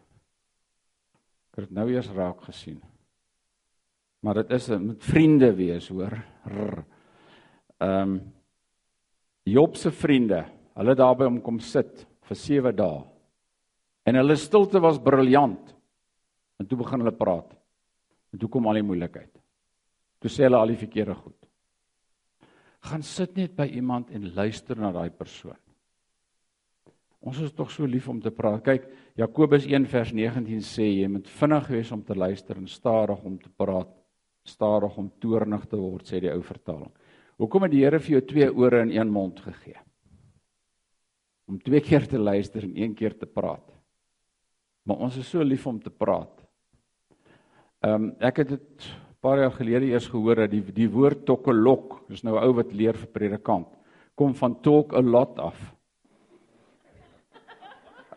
[1.52, 2.82] Ek het nou eers raak gesien.
[4.20, 6.24] Maar dit is met vriende wees, hoor.
[7.78, 8.34] Ehm um,
[9.48, 10.44] Job se vriende,
[10.78, 13.02] hulle daarby om kom sit vir 7 dae.
[14.06, 15.74] En hulle stilte was briljant.
[16.62, 17.54] En toe begin hulle praat.
[18.34, 19.32] En toe kom al die moeilikheid.
[20.22, 21.38] Toe sê hulle al die verkeerde goed.
[22.86, 25.58] Gaan sit net by iemand en luister na daai persoon.
[27.22, 28.64] Ons is tog so lief om te praat.
[28.66, 33.26] Kyk, Jakobus 1 vers 19 sê jy moet vinnig wees om te luister en stadig
[33.26, 33.90] om te praat,
[34.46, 36.90] stadig om toornig te word, sê die ou vertaling.
[37.42, 39.80] Hoekom het die Here vir jou twee ore en een mond gegee?
[41.50, 43.66] Om twee keer te luister en een keer te praat.
[44.86, 46.36] Maar ons is so lief om te praat.
[47.82, 51.26] Ehm um, ek het dit 'n paar jaar gelede eers gehoor dat die die woord
[51.26, 53.68] tokkelok, dis nou 'n ou wat leer vir predikant,
[54.16, 55.58] kom van talk a lot af.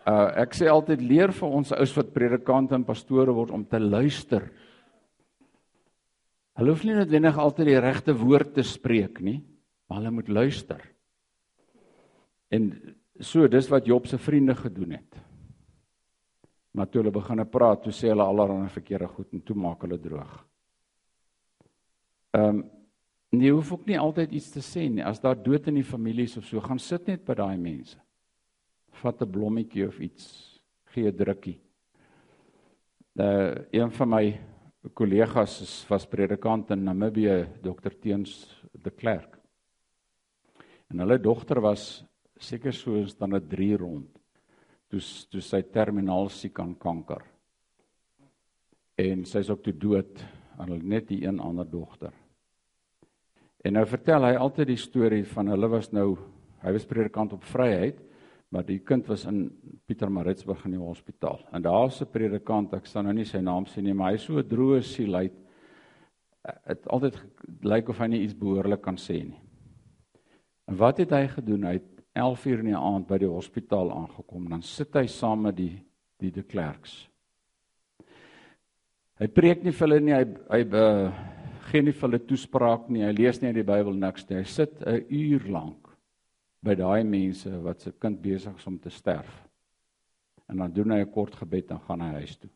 [0.06, 3.80] Uh ek sê altyd leer vir ons ouens wat predikante en pastore word om te
[3.80, 4.50] luister
[6.54, 9.40] Hulle hoef nie noodwendig altyd die regte woord te spreek nie,
[9.88, 10.82] maar hulle moet luister.
[12.54, 12.70] En
[13.18, 15.18] so dis wat Job se vriende gedoen het.
[16.74, 19.98] Maar toe hulle begine praat, toe sê hulle allerlei verkeerde goed en toe maak hulle
[19.98, 20.38] droog.
[22.34, 22.64] Ehm um,
[23.34, 25.02] jy hoef ook nie altyd iets te sê nie.
[25.02, 27.98] As daar dood in die families of so, gaan sit net by daai mense.
[29.02, 30.60] Vat 'n blommetjie of iets,
[30.94, 31.58] gee 'n drukkie.
[33.18, 34.38] Uh een van my
[34.92, 39.38] kollegas is was predikant in Namibië, Dr Teens de Klerk.
[40.90, 42.04] En hulle dogter was
[42.36, 44.10] seker so dan 'n 3 rond.
[44.88, 47.22] Toe toe sy terminaal siek aan kanker.
[48.96, 50.24] En sy's ook toe dood
[50.58, 52.12] aan net die een ander dogter.
[53.64, 56.18] En nou vertel hy altyd die storie van hulle was nou
[56.62, 57.98] hy was predikant op Vryheid
[58.54, 59.48] maar die kind was in
[59.88, 61.40] Pietermaritzburg in die hospitaal.
[61.52, 64.42] En daar's 'n predikant, ek sal nou nie sy naam sê nie, maar hy so
[64.42, 65.32] droë siel uit.
[66.68, 67.18] Dit altyd
[67.62, 69.40] lyk of hy nie iets behoorlik kan sê nie.
[70.68, 71.64] En wat het hy gedoen?
[71.64, 74.48] Hy het 11 uur in die aand by die hospitaal aangekom.
[74.48, 75.82] Dan sit hy saam met die
[76.18, 77.08] die de klerks.
[79.18, 81.12] Hy preek nie vir hulle nie, hy hy uh,
[81.70, 83.02] gee nie vir hulle toespraak nie.
[83.02, 84.36] Hy lees nie uit die Bybel niks nie.
[84.36, 85.83] Hy sit 'n uur lank
[86.64, 89.32] by daai mense wat se kind besig is om te sterf.
[90.48, 92.50] En dan doen hy 'n kort gebed en gaan hy huis toe.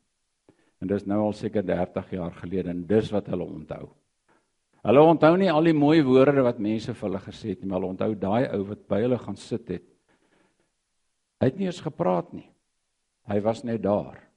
[0.81, 3.89] En dis nou al seker 30 jaar gelede en dis wat hulle onthou.
[4.83, 7.81] Hulle onthou nie al die mooi woorde wat mense vir hulle gesê het nie, maar
[7.81, 9.85] hulle onthou daai ou wat by hulle gaan sit het.
[11.41, 12.49] Hy het nie eens gepraat nie.
[13.27, 14.28] Hy was net daar.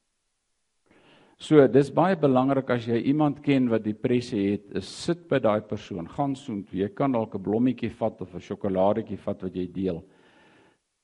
[1.41, 5.63] So dis baie belangrik as jy iemand ken wat depressie het, is sit by daai
[5.65, 6.83] persoon, gaan soontoe.
[6.83, 10.03] Jy kan dalk 'n blommetjie vat of 'n sjokoladetjie vat wat jy deel.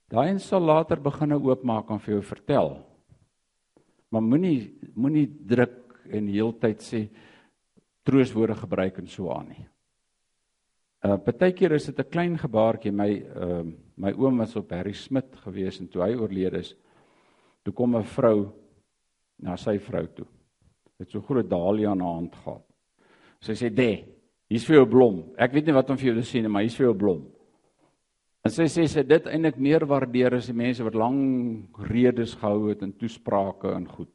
[0.09, 2.77] Daai en sal later begin oopmaak en vir jou vertel.
[4.11, 7.09] Maar moenie moenie druk en heeltyd sê
[8.05, 9.67] trooswoorde gebruik en so aan nie.
[11.03, 12.91] Uh partykeer is dit 'n klein gebaartjie.
[12.91, 13.63] My uh
[13.97, 16.75] my oom was op Harry Smit gewees en toe hy oorlede is,
[17.63, 18.53] toe kom 'n vrou
[19.43, 20.27] na sy vrou toe.
[20.97, 22.63] Het so groot dalia in haar hand gehad.
[23.41, 24.03] Sy sê: "De,
[24.49, 25.23] hier's vir jou blom.
[25.37, 27.25] Ek weet nie wat om vir jou te sê nie, maar hier's vir jou blom."
[28.47, 32.69] En sy sê sy dit eintlik meer waardeer as die mense wat lang redes gehou
[32.69, 34.13] het en toesprake en goed.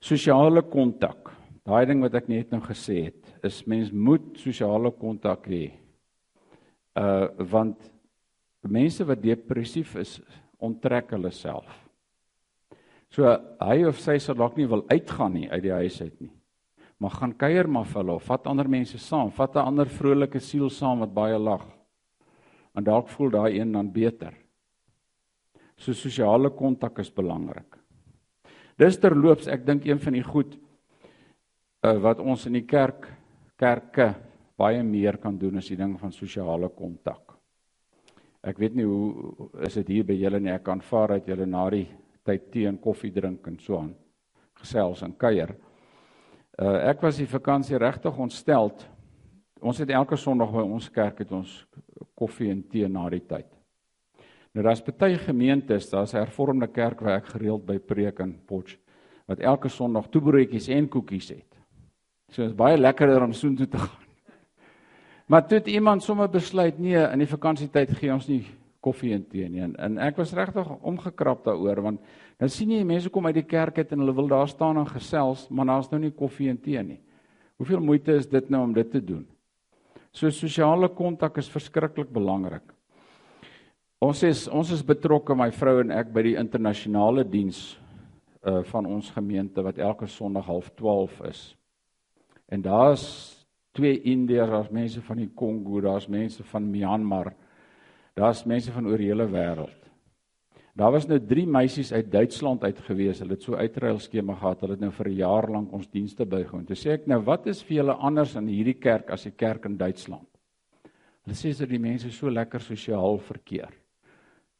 [0.00, 1.30] Sosiale kontak.
[1.66, 5.70] Daai ding wat ek net nou gesê het, is mens moet sosiale kontak hê.
[6.98, 7.90] Uh want
[8.62, 10.20] mense wat depressief is,
[10.58, 11.81] onttrek hulle self.
[13.12, 13.28] So
[13.60, 16.32] hy of sy sal dalk nie wil uitgaan nie uit die huis uit nie.
[17.02, 20.40] Maar gaan kuier maar vir hulle of vat ander mense saam, vat 'n ander vrolike
[20.40, 21.66] siel saam wat baie lag.
[22.74, 24.32] En dalk voel daai een dan beter.
[25.76, 27.76] So sosiale kontak is belangrik.
[28.78, 30.56] Dis terloops, ek dink een van die goed
[31.84, 33.10] uh, wat ons in die kerk
[33.58, 34.14] kerke
[34.56, 37.36] baie meer kan doen is die ding van sosiale kontak.
[38.42, 40.50] Ek weet nie hoe is dit hier by julle nie.
[40.50, 41.86] Ek kan vaar uit julle na die
[42.26, 43.94] tyd tee en koffie drink en so aan
[44.62, 45.54] gesels en kuier.
[46.58, 48.86] Uh ek was die vakansie regtig ontsteld.
[49.62, 51.50] Ons het elke Sondag by ons kerk het ons
[52.18, 53.48] koffie en tee na die tyd.
[54.52, 58.76] Nou daar's baie gemeentes, daar's 'n hervormde kerk waar ek gereeld by preek in Potch
[59.26, 61.58] wat elke Sondag toebroodjies en koekies het.
[62.28, 64.00] So is baie lekkerder om soontoe te gaan.
[65.28, 68.44] Maar toe het iemand sommer besluit nee, in die vakansietyd gee ons nie
[68.82, 69.62] koffie en tee nie.
[69.64, 72.00] En, en ek was regtig omgekrap daaroor want
[72.42, 74.88] dan sien jy mense kom uit die kerk uit en hulle wil daar staan en
[74.90, 76.98] gesels, maar daar's nou nie koffie en tee nie.
[77.62, 79.22] Hoeveel moeite is dit nou om dit te doen?
[80.12, 82.64] So sosiale kontak is verskriklik belangrik.
[84.02, 87.62] Ons is ons is betrokke my vrou en ek by die internasionale diens
[88.42, 91.42] uh van ons gemeente wat elke Sondag 12:30 is.
[92.50, 93.04] En daar's
[93.72, 97.32] twee Indiërs, daar's mense van die Kongo, daar's mense van Myanmar.
[98.14, 99.78] Daar's mense van oor die hele wêreld.
[100.76, 103.18] Daar was nou 3 meisies uit Duitsland uit gewees.
[103.20, 104.60] Hulle het so uitruil skema gehad.
[104.64, 106.64] Hulle het nou vir 'n jaar lank ons dienste bygewoon.
[106.64, 109.64] Toe sê ek nou, wat is vir julle anders aan hierdie kerk as die kerk
[109.64, 110.28] in Duitsland?
[111.24, 113.70] Hulle sê dat die mense so lekker sosiaal verkeer.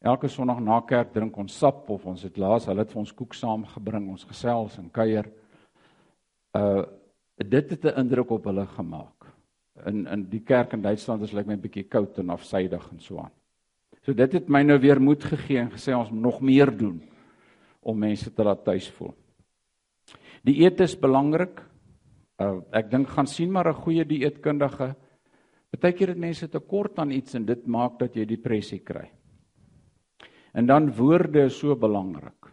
[0.01, 3.11] Elke Sondag na kerk drink ons sap of ons het laas hulle het vir ons
[3.11, 5.29] koek saamgebring, ons gesels en kuier.
[6.55, 6.83] Uh
[7.37, 9.25] dit het 'n indruk op hulle gemaak.
[9.85, 12.99] In in die kerk in Duitsland is lyk my 'n bietjie koud en afsydig en
[12.99, 13.31] so aan.
[14.03, 16.99] So dit het my nou weer moed gegee en gesê ons moet nog meer doen
[17.83, 19.13] om mense te laat tuis voel.
[20.43, 21.61] Die eet is belangrik.
[22.41, 24.95] Uh, ek dink gaan sien maar 'n goeie dieetkundige.
[25.71, 29.09] Partykeer het mense tekort aan iets en dit maak dat jy depressie kry.
[30.53, 32.51] En dan woorde is so belangrik.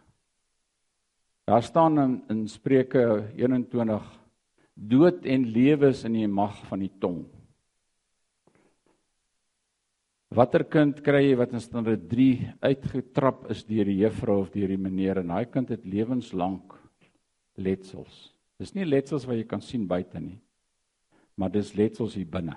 [1.45, 4.21] Daar staan in, in Spreuke 21
[4.75, 7.27] dood en lewe is in die mag van die tong.
[10.31, 14.71] Watter kind kry jy wat in standaard 3 uitgetrap is deur die juffrou of deur
[14.71, 16.77] die meneer en daai kind het lewenslank
[17.59, 18.29] letsels.
[18.61, 20.37] Dis nie letsels wat jy kan sien buite nie.
[21.35, 22.55] Maar dis letsels hier binne.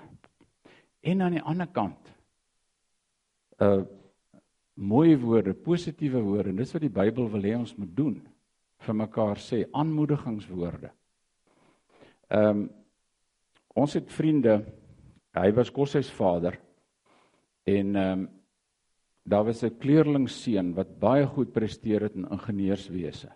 [1.02, 2.12] En aan die ander kant
[3.62, 3.82] uh
[4.74, 8.16] mooi woorde, positiewe woorde, en dis wat die Bybel wil hê ons moet doen
[8.82, 10.90] vir mekaar sê, aanmoedigingswoorde.
[12.30, 12.64] Ehm um,
[13.74, 14.60] ons het vriende.
[15.34, 16.58] Hy was koshuisvader
[17.64, 18.28] en ehm um,
[19.24, 23.32] daar was 'n kleerlingseun wat baie goed presteer het in ingenieurswese.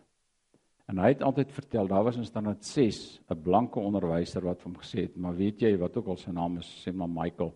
[0.87, 4.76] En hy het altyd vertel, daar was in standaard 6 'n blanke onderwyser wat hom
[4.76, 7.55] gesê het, maar weet jy wat ook al sy naam is, sê maar Michael.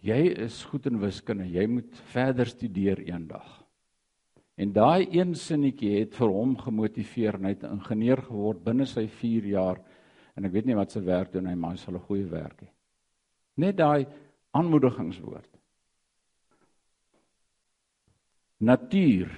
[0.00, 3.64] Jy is goed in wiskunde, jy moet verder studeer eendag.
[4.56, 8.86] En daai een sinnetjie het vir hom gemotiveer en hy het 'n ingenieur geword binne
[8.86, 9.80] sy 4 jaar.
[10.36, 12.60] En ek weet nie wat sy werk doen hy, maar hy sal 'n goeie werk
[12.62, 12.68] hê.
[13.56, 14.06] Net daai
[14.56, 15.48] aanmoedigingswoord.
[18.60, 19.30] Natuur.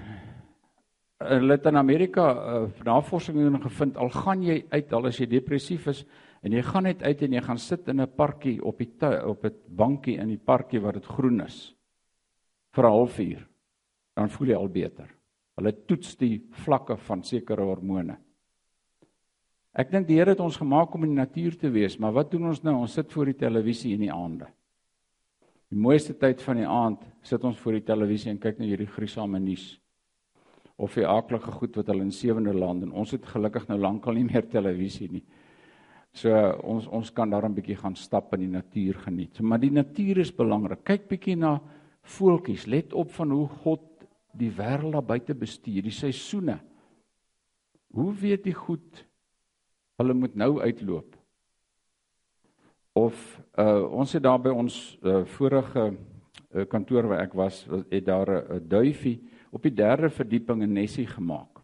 [1.23, 5.29] Hulle het in Amerika uh, navorsing doen gevind al gaan jy uit al as jy
[5.31, 6.03] depressief is
[6.43, 8.91] en jy gaan net uit en jy gaan sit in 'n parkie op die
[9.23, 11.77] op 'n bankie in die parkie waar dit groen is
[12.75, 13.49] vir 'n halfuur
[14.15, 15.09] dan voel jy al beter.
[15.57, 18.17] Hulle toets die vlakke van sekere hormone.
[19.73, 22.31] Ek dink die Here het ons gemaak om in die natuur te wees, maar wat
[22.31, 22.75] doen ons nou?
[22.85, 24.51] Ons sit voor die televisie in die aande.
[25.73, 28.91] Die mooiste tyd van die aand sit ons voor die televisie en kyk na hierdie
[28.93, 29.71] gruisame nuus.
[30.77, 34.19] Of die aaklige goed wat hulle in sewende land en ons het gelukkig nou lankal
[34.19, 35.23] nie meer televisie nie.
[36.13, 36.29] So
[36.69, 39.37] ons ons kan daar 'n bietjie gaan stap in die natuur geniet.
[39.37, 40.85] So, maar die natuur is belangrik.
[40.85, 41.61] Kyk bietjie na
[42.03, 42.67] voeltjies.
[42.67, 43.81] Let op van hoe God
[44.35, 46.61] die wêreld daar buite bestuur, die seisoene.
[47.95, 49.07] Hoe weet jy goed
[49.97, 51.22] hulle moet nou uitloop?
[52.93, 58.05] Of uh ons het daar by ons uh, vorige uh, kantoor waar ek was, het
[58.05, 59.21] daar 'n uh, duifie
[59.51, 61.61] op die derde verdieping 'n nesie gemaak.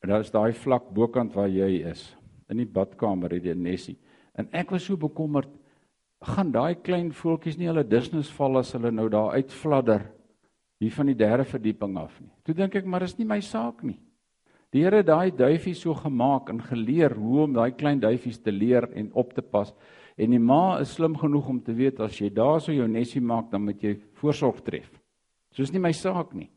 [0.00, 2.16] En daar is daai vlak bokant waar jy is,
[2.48, 3.98] in die badkamer het jy 'n nesie.
[4.34, 5.48] En ek was so bekommerd,
[6.20, 10.12] gaan daai klein voeltjies nie hulle dusnus val as hulle nou daar uitfladder
[10.78, 12.32] hier van die derde verdieping af nie.
[12.44, 13.98] Toe dink ek maar is nie my saak nie.
[14.74, 18.52] Die Here het daai duifie so gemaak en geleer hoe om daai klein duifies te
[18.52, 19.72] leer en op te pas.
[20.16, 23.50] En die ma is slim genoeg om te weet as jy daarso jou nesie maak
[23.52, 24.90] dan moet jy voorsorg tref.
[25.52, 26.50] So is nie my saak nie.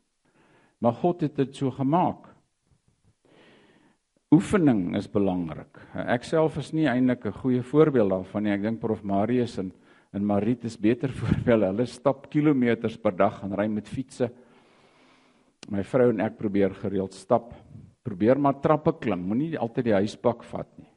[0.80, 2.26] Maar God het dit so gemaak.
[4.30, 5.78] Oefening is belangrik.
[5.94, 8.52] Ek self is nie eintlik 'n goeie voorbeeld daarvan nie.
[8.52, 9.72] Ek dink Prof Marius en
[10.12, 11.66] en Marit is beter voorbeelde.
[11.66, 14.30] Hulle stap kilometers per dag en ry met fietsse.
[15.70, 17.52] My vrou en ek probeer gereeld stap.
[18.10, 19.22] Probeer maar trappe klim.
[19.22, 20.88] Moenie altyd die huispak vat nie.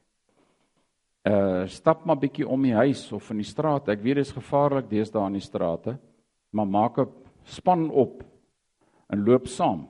[1.30, 3.86] Uh stap maar bietjie om die huis of in die straat.
[3.88, 5.94] Ek weet dit is gevaarlik deesdae in die strate,
[6.50, 7.06] maar maak 'n
[7.44, 8.24] span op
[9.08, 9.86] en loop saam.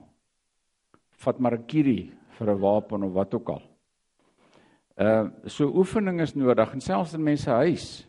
[1.17, 3.63] Vat maar 'n kierie vir 'n wapen of wat ook al.
[4.97, 8.07] Uh so oefening is nodig en selfs in mense huis.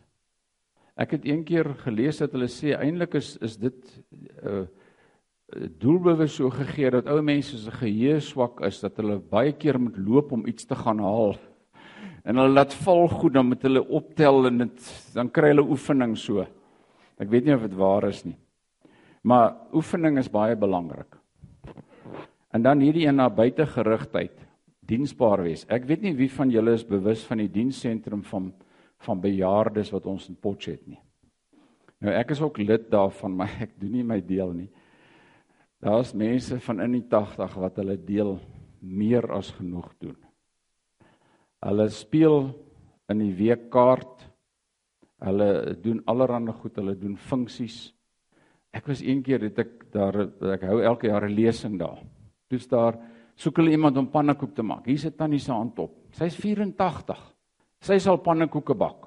[0.95, 4.03] Ek het een keer gelees dat hulle sê eintlik is is dit
[4.43, 4.67] uh
[5.55, 9.95] doelbewus so gegee dat ou mense se geheue swak is dat hulle baie keer moet
[9.97, 11.37] loop om iets te gaan haal.
[12.27, 16.17] En hulle laat val goed dan met hulle optel en dit dan kry hulle oefening
[16.19, 16.43] so.
[17.17, 18.35] Ek weet nie of dit waar is nie.
[19.23, 21.15] Maar oefening is baie belangrik.
[22.51, 24.35] En dan hierdie een na buitegerigtheid,
[24.87, 25.65] diensbaar wees.
[25.71, 28.53] Ek weet nie wie van julle is bewus van die diensentrum van
[29.05, 31.01] van bejaardes wat ons in Potchefstroom het nie.
[32.01, 34.69] Nou ek is ook lid daarvan, maar ek doen nie my deel nie.
[35.83, 38.37] Daar's mense van in die 80 wat hulle deel
[38.81, 40.17] meer as genoeg doen.
[41.61, 42.49] Hulle speel
[43.09, 44.25] in die weekkaart.
[45.25, 47.91] Hulle doen allerlei goed, hulle doen funksies.
[48.73, 50.19] Ek was een keer het ek daar
[50.53, 52.01] ek hou elke jaar 'n lesing daar.
[52.49, 52.97] Toe's daar
[53.35, 54.85] soek hulle iemand om pannekoek te maak.
[54.85, 55.93] Hier sit tannie se hand op.
[56.11, 57.17] Sy's 84.
[57.81, 59.06] Sy sal pannekoeke bak.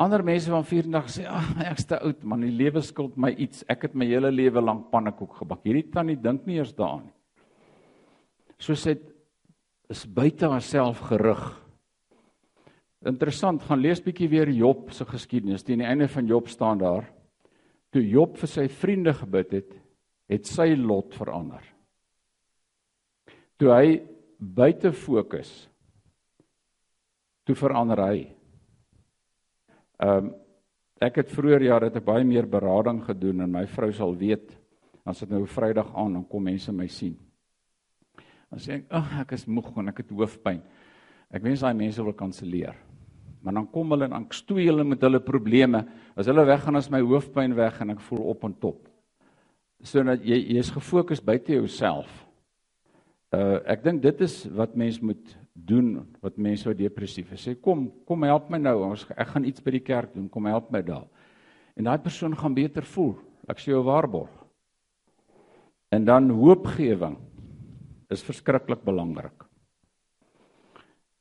[0.00, 3.64] Ander mense van 84 sê, "Ag, ek's te oud, man, die lewe skuld my iets.
[3.68, 7.12] Ek het my hele lewe lank pannekoek gebak." Hierdie tannie dink nie eers daaraan nie.
[8.58, 8.98] So sê
[9.90, 11.42] is buite haarself gerig.
[13.04, 15.62] Interessant, gaan lees bietjie weer Job se geskiedenis.
[15.62, 17.06] Teen die einde van Job staan daar:
[17.92, 19.74] Toe Job vir sy vriende gebid het,
[20.28, 21.62] het sy lot verander.
[23.58, 24.02] Toe hy
[24.38, 25.68] buite fokus,
[27.44, 28.39] toe verander hy.
[30.00, 30.30] Ehm um,
[31.00, 34.50] ek het vroeër jare het ek baie meer berading gedoen en my vrou sal weet
[35.08, 37.14] as dit nou Vrydag aan dan kom mense my sien.
[38.50, 40.60] Dan sê ek, "Ag, ek is moeg en ek het hoofpyn."
[41.30, 42.74] Ek wens daai mense wil kanselleer.
[43.42, 45.86] Maar dan kom hulle en dan stoei hulle met hulle probleme.
[46.16, 48.88] As hulle weggaan as my hoofpyn weg en ek voel op en top.
[49.82, 52.26] So dat jy jy's gefokus buite jouself.
[53.30, 57.44] Uh ek dink dit is wat mens moet doen wat mense wat depressief is.
[57.46, 58.80] Sê kom, kom help my nou.
[58.88, 60.26] Ons ek gaan iets by die kerk doen.
[60.32, 61.06] Kom help my daar.
[61.78, 63.14] En daai persoon gaan beter voel.
[63.46, 64.32] Ek sê jou waarborg.
[65.94, 67.18] En dan hoopgewing
[68.10, 69.46] is verskriklik belangrik.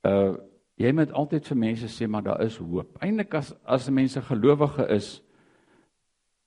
[0.05, 0.37] Uh
[0.79, 2.97] jy moet altyd vir mense sê maar daar is hoop.
[3.03, 5.17] Eindelik as as mense gelowige is,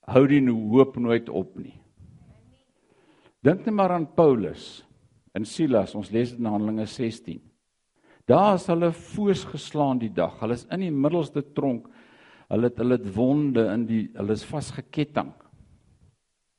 [0.08, 1.76] hou die hoop nooit op nie.
[3.44, 4.80] Dink net maar aan Paulus
[5.36, 5.94] en Silas.
[5.98, 7.40] Ons lees dit in Handelinge 16.
[8.28, 10.36] Daar is hulle foos geslaan die dag.
[10.40, 11.88] Hulle is in die middelste tronk.
[12.52, 15.32] Hulle het hulle wonde in die hulle is vasgeketting.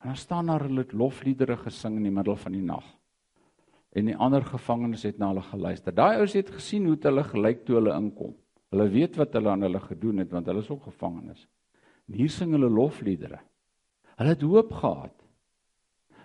[0.04, 2.84] En dan staan daar hulle lofliedere gesing in die middel van die nag.
[3.94, 5.96] En die ander gevangenes het na hulle geluister.
[5.96, 8.34] Daai ouens het gesien hoe hulle gelyk toe hulle inkom.
[8.74, 11.46] Hulle weet wat hulle aan hulle gedoen het want hulle is ook gevangenes.
[12.10, 13.40] En hier sing hulle lofliedere.
[14.18, 15.23] Hulle het hoop gehad.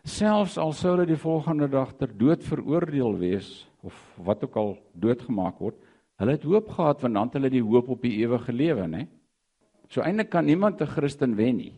[0.05, 3.95] Selfs al sou hulle die volgende dag ter dood veroordeel wees of
[4.25, 5.77] wat ook al doodgemaak word,
[6.19, 9.07] hulle het hoop gehad want dan het hulle die hoop op die ewige lewe, né?
[9.89, 11.75] So eintlik kan niemand 'n Christen wen nie.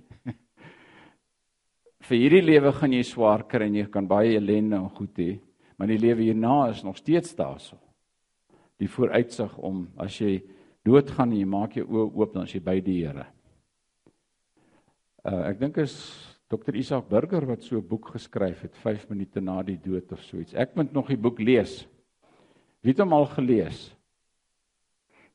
[2.08, 5.40] Vir hierdie lewe gaan jy swaar kry en jy kan baie ellende en goed hê,
[5.76, 7.76] maar die lewe hierna is nog steeds daarso.
[8.78, 10.42] Die vooruitsig om as jy
[10.84, 13.26] doodgaan en jy maak jou oë oop dan as jy by die Here.
[15.24, 19.40] Uh ek dink is Dr Isak Burger wat so 'n boek geskryf het 5 minute
[19.40, 20.54] na die dood of so iets.
[20.54, 21.86] Ek moet nog die boek lees.
[22.82, 23.94] Wie het hom al gelees?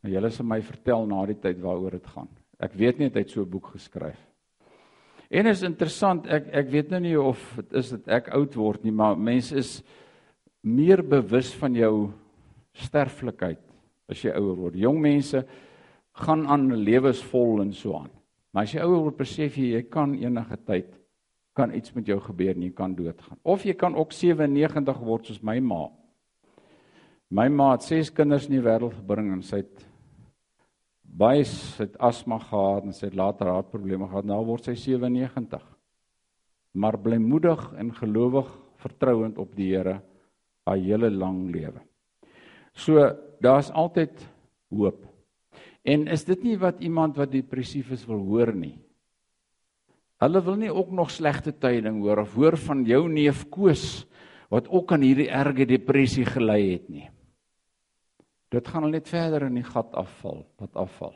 [0.04, 2.28] Nou julle sal my vertel na die tyd waaroor dit gaan.
[2.60, 4.20] Ek weet nie hy het so 'n boek geskryf.
[5.32, 8.84] En is interessant, ek ek weet nou nie of dit is dit ek oud word
[8.84, 9.84] nie, maar mense is
[10.62, 12.12] meer bewus van jou
[12.74, 13.60] sterflikheid
[14.10, 14.76] as jy ouer word.
[14.76, 15.46] Jong mense
[16.14, 18.12] gaan aan lewensvol en so aan.
[18.54, 21.05] Maar as jy ouer word, besef jy jy kan enige tyd
[21.56, 23.40] kan iets met jou gebeur en jy kan doodgaan.
[23.44, 25.88] Of jy kan ook 97 word soos my ma.
[27.32, 29.86] My ma het 6 kinders in die wêreld gebring en sy het
[31.16, 31.46] baie
[31.80, 34.28] het asma gehad en sy het later hartprobleme gehad.
[34.28, 35.64] Nou word sy 97.
[36.76, 38.50] Maar blymoedig en gelowig,
[38.84, 40.02] vertrouend op die Here
[40.66, 41.82] haar hele lang lewe.
[42.76, 43.00] So
[43.40, 44.20] daar's altyd
[44.74, 45.06] hoop.
[45.86, 48.76] En is dit nie wat iemand wat depressief is wil hoor nie?
[50.24, 54.06] Hulle wil nie ook nog slegte tyding hoor of hoor van jou neef Koos
[54.54, 57.08] wat ook aan hierdie erge depressie gelei het nie.
[58.54, 61.16] Dit gaan hulle net verder in die gat afval, wat afval.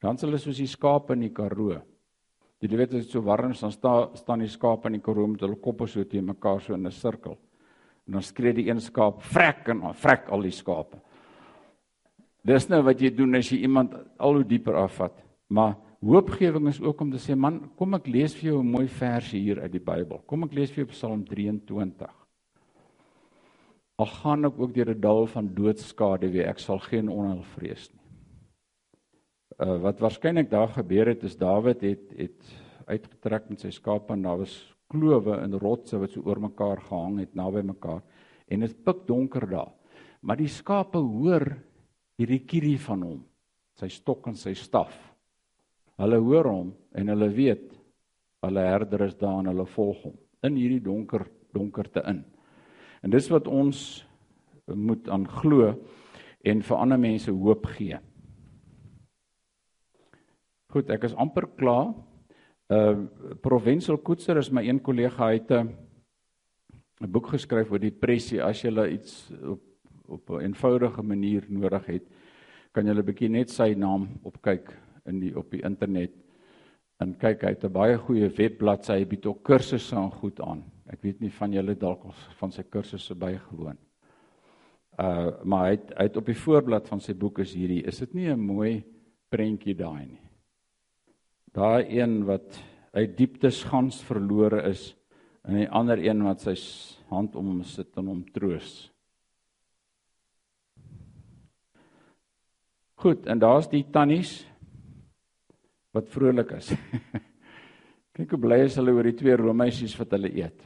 [0.00, 1.80] Dan is hulle soos die skape in die Karoo.
[2.60, 5.28] Jy weet as dit so warm is, dan sta, staan die skape in die Karoo
[5.28, 7.36] met hulle koppe so teen mekaar so in 'n sirkel.
[8.06, 11.00] En dan skree die een skaap vrek en vrek al die skape.
[12.44, 15.12] Dis nou wat jy doen as jy iemand al hoe dieper afvat.
[15.48, 18.88] Maar hoopgewing is ook om te sê man, kom ek lees vir jou 'n mooi
[18.88, 20.22] versie hier uit die Bybel.
[20.26, 22.10] Kom ek lees vir jou Psalm 23.
[23.98, 27.90] Al gaan ek ook deur 'n dal van doodskade, wie ek sal geen onheil vrees
[27.92, 28.00] nie.
[29.58, 32.40] Uh wat waarskynlik daar gebeur het is Dawid het het
[32.86, 37.18] uitgetrek met sy skape en daar was klowe en rotse wat so oor mekaar gehang
[37.18, 38.02] het naby mekaar
[38.48, 39.72] en dit pik donker daar.
[40.22, 41.56] Maar die skape hoor
[42.18, 43.20] hierdie kierie van hom,
[43.74, 45.09] sy stok en sy staf.
[46.00, 47.66] Hulle hoor hom en hulle weet
[48.46, 50.16] hulle herder is daar en hulle volg hom
[50.48, 52.22] in hierdie donker donkerte in.
[53.04, 53.80] En dis wat ons
[54.70, 55.74] moet aan glo
[56.46, 57.98] en vir ander mense hoop gee.
[60.70, 61.92] Goed, ek is amper klaar.
[62.70, 63.06] Uh
[63.42, 65.74] Provincial Koetser is my een kollega hy het 'n
[67.02, 68.40] 'n boek geskryf oor depressie.
[68.42, 69.60] As jy iets op
[70.08, 72.04] op 'n eenvoudige manier nodig het,
[72.72, 76.14] kan jy 'n bietjie net sy naam opkyk in die op die internet
[77.00, 80.64] en kyk hy het 'n baie goeie webbladsy, hy bied ook kursusse aan goed aan.
[80.86, 82.04] Ek weet nie van julle dalk
[82.38, 83.78] van sy kursusse bygewoon.
[84.98, 87.98] Uh maar hy het, hy het op die voorblad van sy boek is hierdie, is
[87.98, 88.84] dit nie 'n mooi
[89.30, 90.20] prentjie daai nie?
[91.52, 92.60] Daai een wat
[92.92, 94.96] uit dieptes gans verlore is
[95.44, 96.54] en die ander een wat sy
[97.08, 98.90] hand om hom sit en hom troos.
[103.00, 104.46] Goed, en daar's die tannies
[105.96, 106.70] wat vrolik is.
[108.16, 110.62] Kyk hoe bly is hulle oor die twee roommeisies wat hulle eet.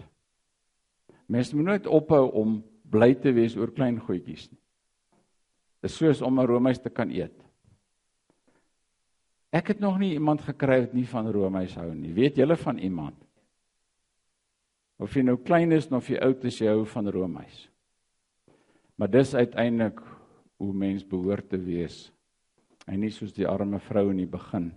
[1.31, 2.59] Mense moet nooit ophou om
[2.95, 4.61] bly te wees oor klein goedjies nie.
[5.85, 7.37] Dit is soos om 'n roomys te kan eet.
[9.53, 12.13] Ek het nog nie iemand gekry wat nie van roomys hou nie.
[12.13, 13.17] Weet julle van iemand?
[14.99, 17.69] Of jy nou klein is of jy oud is, jy hou van roomys.
[18.97, 20.01] Maar dis uiteindelik
[20.57, 22.13] hoe mens behoort te wees.
[22.87, 24.73] En nie soos die arme vrou in die begin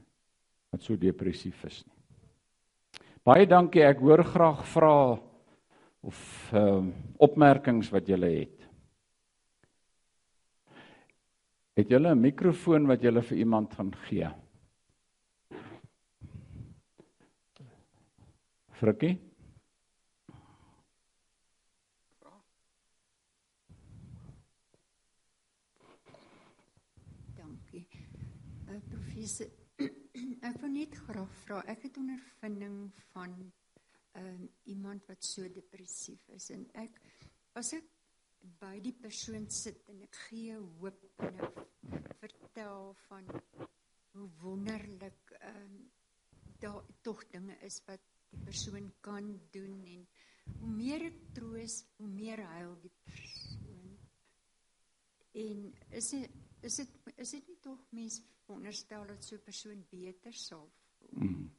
[0.77, 1.95] wat so depressief is nie.
[3.25, 3.81] Baie dankie.
[3.83, 5.17] Ek hoor graag vra
[6.05, 6.19] of
[6.53, 8.67] ehm uh, opmerkings wat julle het.
[11.75, 14.29] Het julle 'n mikrofoon wat julle vir iemand gaan gee?
[18.77, 19.17] Frikkie?
[27.35, 27.87] Dankie.
[28.69, 29.47] Uh, professor,
[30.47, 31.59] ek wil net graag vra.
[31.67, 32.77] Ek het ondervinding
[33.11, 33.33] van
[34.15, 37.01] um, iemand wat so depressief is en ek
[37.59, 37.89] as ek
[38.61, 43.27] by die persoon sit en ek gee hoop en ek vertel van
[44.13, 45.77] hoe wonderlik ehm um,
[46.57, 50.07] daar tog dinge is wat die persoon kan doen en
[50.57, 53.91] hoe meer ek troos, hoe meer huil die persoon.
[55.43, 55.67] En
[55.99, 58.17] is dit is dit is dit nie tog mens
[58.47, 60.67] veronderstel dat so 'n persoon beter sal
[60.99, 61.19] voel?
[61.19, 61.51] Hmm.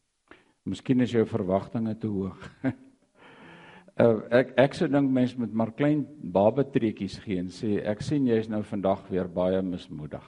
[0.65, 2.41] Miskien is jou verwagtinge te hoog.
[4.03, 8.27] uh, ek ek sou dink mense moet maar klein babatreetjies gee en sê ek sien
[8.27, 10.25] jy is nou vandag weer baie mismoedig.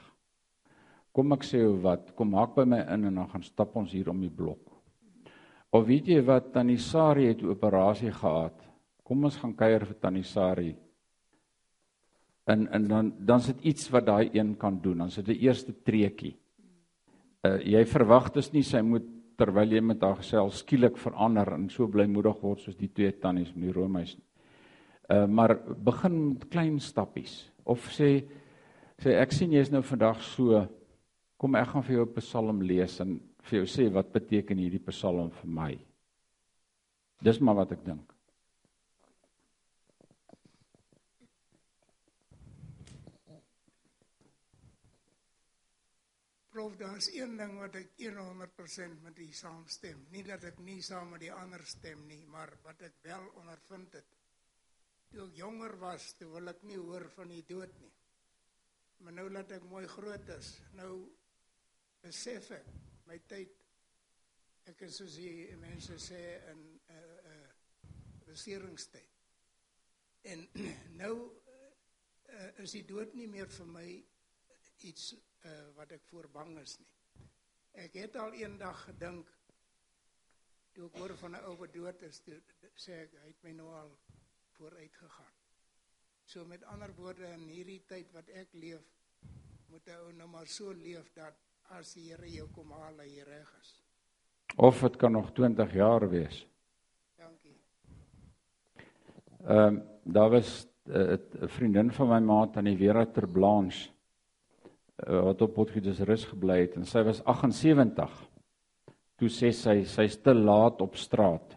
[1.13, 4.09] Kom ek sê wat, kom maak by my in en dan gaan stap ons hier
[4.13, 4.63] om die blok.
[5.73, 8.57] Of weet jy wat Tannie Sari het 'n operasie gehad.
[9.05, 10.77] Kom ons gaan kuier vir Tannie Sari.
[12.47, 14.99] En en dan dan sit iets wat daai een kan doen.
[14.99, 16.40] Dan sit 'n eerste treetjie.
[17.47, 19.07] Uh jy verwag dus nie sy moet
[19.41, 23.55] terwyl jy met haar gesels skielik verander en so blymoedig word soos die twee tannies
[23.55, 24.27] met die roomys nie.
[25.09, 25.57] Uh maar
[25.91, 28.27] begin met klein stappies of sê
[29.01, 30.67] sê ek sien jy is nou vandag so
[31.41, 34.83] kom ek gaan vir jou 'n psalm lees en vir jou sê wat beteken hierdie
[34.91, 35.73] Psalm vir my.
[37.23, 38.10] Dis maar wat ek dink.
[46.61, 50.01] Prof, daar's een ding wat ek 100% met u saamstem.
[50.13, 53.97] Nie dat ek nie saam met die ander stem nie, maar wat ek wel ondervind
[53.97, 54.11] het.
[55.09, 57.95] Toe ek jonger was, toe wil ek nie hoor van die dood nie.
[59.01, 60.91] Maar nou dat ek mooi groot is, nou
[62.05, 62.69] besef ek
[63.09, 63.57] my tyd
[64.75, 66.21] ek is soos die mense sê
[66.53, 69.17] in 'n uh, eh, 'n uh, eh, beseringstyd.
[70.35, 70.45] En
[71.01, 73.89] nou uh, is die dood nie meer vir my
[74.93, 76.95] iets uh, wat ek voor bang is nie.
[77.73, 79.29] Ek het al eendag gedink
[80.77, 82.39] Toe ek hoor van 'n ou wat dood is, toe
[82.79, 83.91] sê ek hy het my nou al
[84.57, 85.33] vooruit gegaan.
[86.25, 88.85] So met ander woorde in hierdie tyd wat ek leef,
[89.71, 91.35] moet 'n ou nou maar so leef dat
[91.79, 93.75] as die Here jou kom haal, hy reg is.
[94.57, 96.47] Of dit kan nog 20 jaar wees.
[97.17, 97.57] Dankie.
[99.47, 103.29] Ehm um, daar was eh, 'n uh, vriendin van my maat aan die Vera ter
[103.29, 104.00] Blanche uh,
[105.07, 108.11] wat op Potgietersrus gebly het en sy was 78.
[109.21, 111.57] Toe sê sy sy's te laat op straat.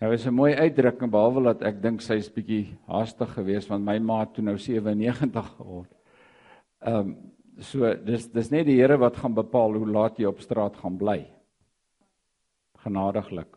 [0.00, 3.98] Nou is 'n mooi uitdrukking behalwe dat ek dink sy's bietjie haastig geweest want my
[3.98, 5.90] maat toe nou 97 geword.
[6.80, 10.40] Ehm um, so dis dis net die Here wat gaan bepaal hoe laat jy op
[10.40, 11.26] straat gaan bly.
[12.78, 13.56] Genadiglik.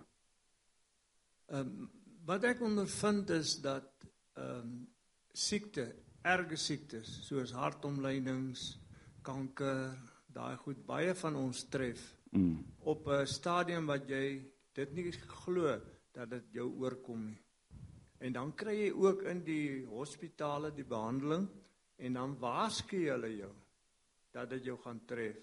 [1.47, 1.89] Ehm um,
[2.25, 3.89] wat ek ondervind is dat
[4.35, 4.87] ehm um,
[5.33, 8.79] siekte, erge siektes soos hartomleidings,
[9.21, 9.93] kanker,
[10.33, 12.65] daai goed baie van ons tref Mm.
[12.79, 14.41] op 'n stadium wat jy
[14.73, 17.39] dit nie glo dat dit jou oorkom nie.
[18.17, 21.47] En dan kry jy ook in die hospitale die behandeling
[21.97, 23.51] en dan waarsku hulle jou
[24.31, 25.37] dat dit jou gaan tref.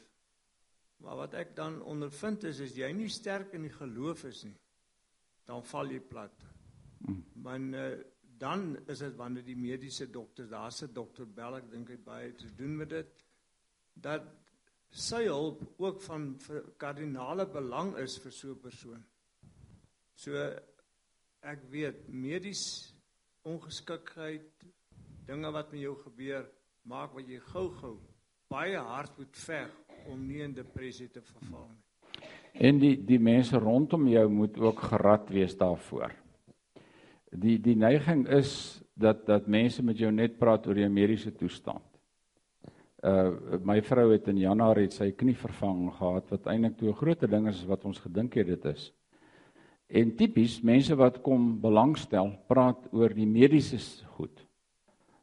[0.97, 4.59] Maar wat ek dan ondervind is as jy nie sterk in die geloof is nie,
[5.45, 6.45] dan val jy plat.
[6.99, 7.25] Mm.
[7.35, 8.03] Want uh,
[8.41, 12.33] dan is dit wanneer die mediese dokters, daar's 'n dokter bel, ek dink hy baie
[12.33, 13.25] te doen met dit
[13.95, 14.23] dat
[14.91, 16.37] sy hulp ook van
[16.77, 19.05] kardinale belang is vir so 'n persoon.
[20.15, 20.33] So
[21.43, 22.95] ek weet medies
[23.43, 24.65] ongeskiktheid,
[25.27, 26.49] dinge wat met jou gebeur,
[26.83, 27.99] maak wat jy gou-gou
[28.49, 29.71] baie hard moet veg
[30.11, 31.85] om nie in depressie te verval nie.
[32.53, 36.11] En die die mense rondom jou moet ook gerad wees daarvoor.
[37.31, 41.85] Die die neiging is dat dat mense met jou net praat oor jou mediese toestand.
[43.07, 46.99] Uh my vrou het in Januarie het sy knie vervang gehad wat eintlik toe 'n
[46.99, 48.93] groot ding is wat ons gedink het dit is.
[49.89, 53.79] En tipies mense wat kom belangstel, praat oor die mediese
[54.17, 54.47] goed.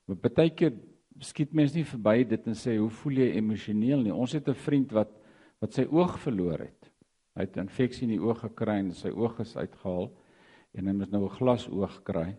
[0.06, 0.74] Maar baie keer
[1.20, 4.14] skiet mense nie verby dit en sê hoe voel jy emosioneel nie.
[4.14, 5.12] Ons het 'n vriend wat
[5.60, 6.92] wat sy oog verloor het.
[7.36, 10.12] Hy het 'n infeksie in die oog gekry en sy oog is uitgehaal
[10.78, 12.38] en hy moet nou 'n glasoog kry.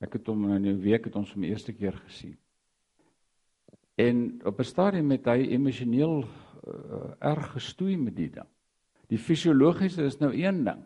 [0.00, 2.36] Ek het hom in 'n week het ons hom eerste keer gesien.
[3.96, 8.46] En op 'n stadium het hy emosioneel uh, erg gestoei met die ding.
[9.08, 10.84] Die fisiologiese is nou een ding.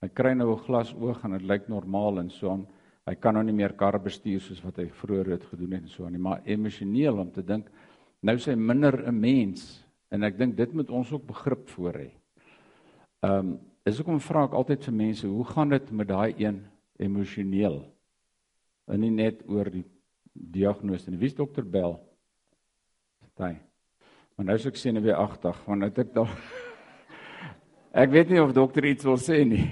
[0.00, 2.66] Hy kry nou 'n glasoog en dit lyk normaal en so aan.
[3.06, 5.88] Hy kan nou nie meer kar bestuur soos wat hy vroeër het gedoen het en
[5.88, 7.70] so aan nie, maar emosioneel om te dink
[8.20, 11.92] nou is hy minder 'n mens en ek dink dit moet ons ook begrip voor
[11.94, 12.10] hê.
[13.22, 13.58] Ehm um,
[13.88, 16.60] is hoekom vra ek altyd vir mense, hoe gaan dit met daai een
[16.98, 17.80] emosioneel?
[18.88, 19.84] En nie net oor die
[20.32, 21.20] diagnose nie.
[21.20, 21.98] Wie's dokter Bell?
[23.38, 23.58] Daai.
[24.36, 26.32] Maar nou is ek sien weer 80, want het ek daar
[27.98, 29.64] Ek weet nie of dokter iets wil sê nie.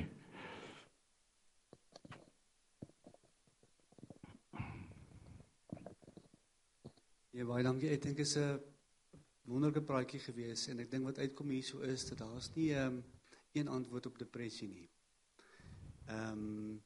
[7.37, 7.93] Ja, baie dankie.
[7.93, 8.57] Ek dink dit is 'n
[9.47, 13.05] wonderlike praatjie gewees en ek dink wat uitkom hierso is dat daar's nie ehm um,
[13.57, 14.89] een antwoord op depressie nie.
[16.07, 16.83] Ehm um,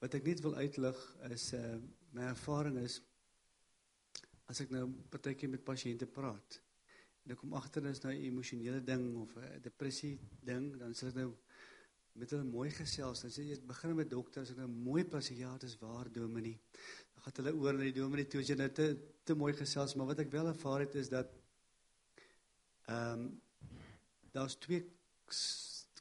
[0.00, 0.98] wat ek net wil uitlig
[1.28, 1.76] is uh
[2.16, 3.02] my ervaring is
[4.50, 6.56] as ek nou partykeer met pasiënte praat
[7.24, 11.08] en ek kom agter dis nou 'n emosionele ding of 'n depressie ding, dan sê
[11.08, 11.36] ek nou
[12.12, 13.20] met hulle mooi gesels.
[13.22, 16.58] Dan sê jy begin met dokters en dan mooi pas ja, dis waar dominee.
[17.14, 19.94] Dan gaan hulle oor na die dominee toe as jy nou te te mooi gesels,
[19.94, 21.28] maar wat ek wel ervaar het is dat
[22.86, 23.40] ehm um,
[24.32, 24.82] daar's twee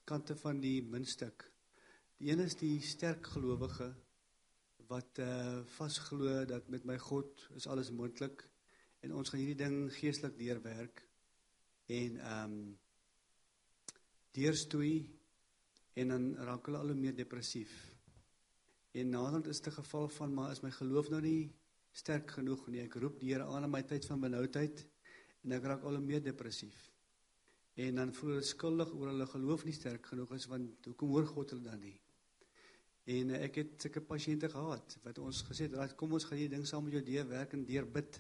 [0.09, 1.43] kante van die muntstuk.
[2.17, 3.91] Die een is die sterk gelowige
[4.89, 8.41] wat uh vasglo dat met my God is alles moontlik
[9.05, 11.03] en ons gaan hierdie ding geestelik deurwerk
[11.99, 12.77] en ehm um,
[14.37, 15.09] deurstoei
[15.99, 17.71] en dan raak hulle al hoe meer depressief.
[18.91, 21.53] En naderhand is dit 'n geval van maar is my geloof nou nie
[21.91, 22.81] sterk genoeg nie.
[22.81, 24.87] Ek roep die Here aan in my tyd van benoudheid
[25.43, 26.88] en ek raak al hoe meer depressief.
[27.79, 31.27] En dan voel hulle skuldig oor hulle geloof nie sterk genoeg is want hoekom hoor
[31.29, 31.95] God hulle dan nie?
[33.13, 36.41] En uh, ek het sulke pasiënte gehad wat ons gesê het, "Raad, kom ons gaan
[36.41, 38.19] hierdie ding saam met jou deur werk en deur bid."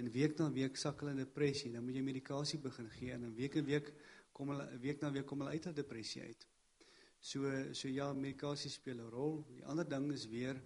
[0.00, 1.70] En week na week sak hulle in depressie.
[1.72, 3.92] Dan moet jy medikasie begin gee en dan week en week
[4.32, 6.48] kom hulle week na week kom hulle uit uit depressie uit.
[7.20, 9.44] So so ja, medikasie speel 'n rol.
[9.52, 10.62] Die ander ding is weer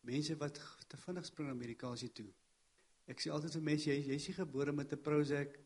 [0.00, 2.32] mense wat te vinnig spring na medikasie toe.
[3.06, 5.58] Ek sê altyd vir mense jy jy's nie gebore met 'n Prozac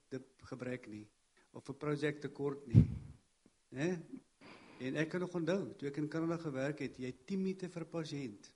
[0.43, 1.07] gebrek nie
[1.55, 2.85] of 'n Prozac tekort nie.
[3.71, 4.03] Né?
[4.79, 7.69] En ek kan nog onthou, toe ek in Kanada gewerk het, jy het 10 minute
[7.69, 8.53] vir 'n pasiënt.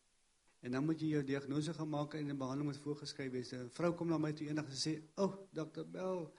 [0.60, 3.52] En dan moet jy jou diagnose gaan maak en 'n behandeling moet voorgeskryf wees.
[3.52, 6.30] 'n Vrou kom na my toe eendag en sê, "O, oh, dokter Bell,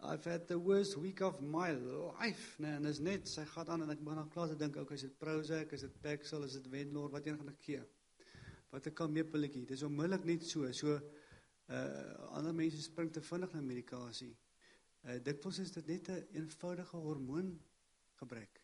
[0.00, 3.82] I've had the worst week of my life, nee, en dis net sy gaan aan
[3.82, 6.52] en ek begin dan klaar te dink, okay, is dit Prozac, is dit Paxil, is
[6.52, 7.82] dit Wenlor, wat een gaan ek gee?
[8.70, 9.64] Wat 'n kalmeepilletjie.
[9.66, 10.70] Dis onmiddellik net so.
[10.72, 11.00] So
[11.68, 14.36] uh ander mense spring te vinnig na medikasie.
[15.04, 18.60] Uh dikwels is dit net 'n een eenvoudige hormoongebrek.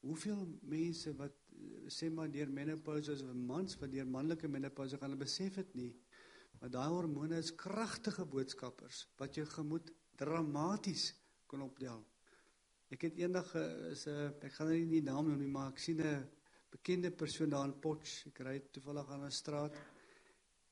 [0.00, 5.10] Hoeveel mense wat uh, sê maar deur menopause of mans wat deur manlike menopause gaan,
[5.10, 5.92] hulle besef dit nie.
[6.60, 11.12] Maar daai hormone is kragtige boodskappers wat jou gemoed dramaties
[11.46, 12.02] kan optel.
[12.92, 15.70] Ek het eendag uh, is 'n ek gaan nou nie die naam noem nie, maar
[15.70, 16.28] ek sien 'n
[16.70, 18.26] bekende persoon daar in Potch.
[18.26, 19.76] Ek ry toevallig aan 'n straat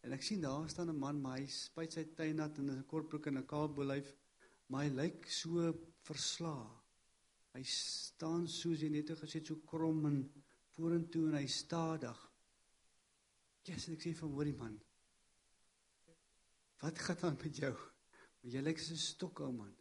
[0.03, 2.87] en ek sien daar staan 'n man, maar hy spuit sy tuin nat in 'n
[2.87, 4.17] kortbroek en 'n kaalbolyf,
[4.71, 5.73] maar hy lyk so
[6.07, 6.69] verslae.
[7.57, 10.21] Hy staan soos jy net gesê so krom en
[10.77, 12.19] vorentoe en hy stadig.
[13.67, 14.77] Jesus, ek sê vir hoorie man.
[16.81, 17.73] Wat gaan aan met jou?
[18.41, 19.75] Maar jy lyk so stok ou man.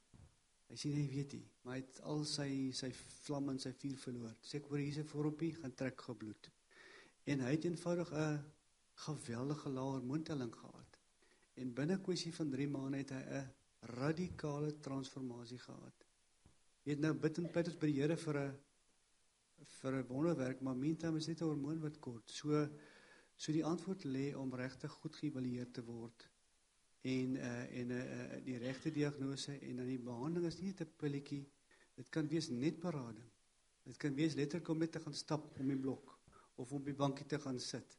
[0.70, 3.96] Hy sê hy weet nie, maar hy het al sy sy vlam en sy vuur
[4.04, 4.36] verloor.
[4.46, 6.50] Sê ek hoor hierse vormpie gaan trek gebloed.
[7.30, 8.44] En hy het eenvoudig 'n
[9.06, 11.00] geweldige lae hormoontelling gehad.
[11.56, 16.06] En binne kwessie van 3 maande het hy 'n radikale transformasie gehad.
[16.84, 18.58] Jy het nou bid en pleit ons by die Here vir 'n
[19.82, 22.30] vir 'n wonderwerk, maar meantime is dit 'n hormoon wat kort.
[22.30, 22.68] So
[23.36, 26.28] so die antwoord lê om regtig goed geëvalueer te word
[27.02, 30.96] en uh en uh, die regte diagnose en dan die behandeling is nie net 'n
[30.98, 31.46] pilletjie.
[31.96, 33.30] Dit kan wees net berading.
[33.84, 36.20] Dit kan wees letterlik om net te gaan stap om die blok
[36.56, 37.98] of op die bankie te gaan sit.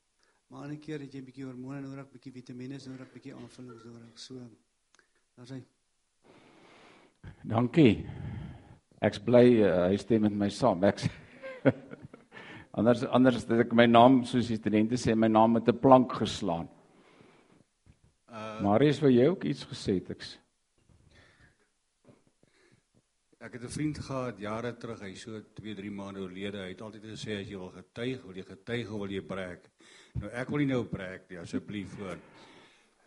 [0.49, 4.19] Maar 'n keer het jy 'n bietjie hormone nodig, bietjie vitamiene nodig, bietjie aanvullings nodig.
[4.19, 4.51] So
[5.41, 5.63] daar's hy.
[7.49, 8.05] Dankie.
[9.01, 10.85] Ek's bly uh, hy stem met my saam.
[10.85, 11.09] Ek's
[12.81, 16.13] Anders anders het ek my naam soos die studente sê my naam met 'n plank
[16.21, 16.69] geslaan.
[18.29, 20.37] Uh Marius vir jou ook iets gesê het ek's.
[23.41, 26.61] Ek het 'n vriend gehad jare terug, hy so 2, 3 maande oorlede.
[26.61, 29.71] Hy het altyd gesê as jy wil getuig, wil jy getuig of wil jy breek.
[30.21, 32.19] Nou ek wil nie nou breek nie, asseblief voor.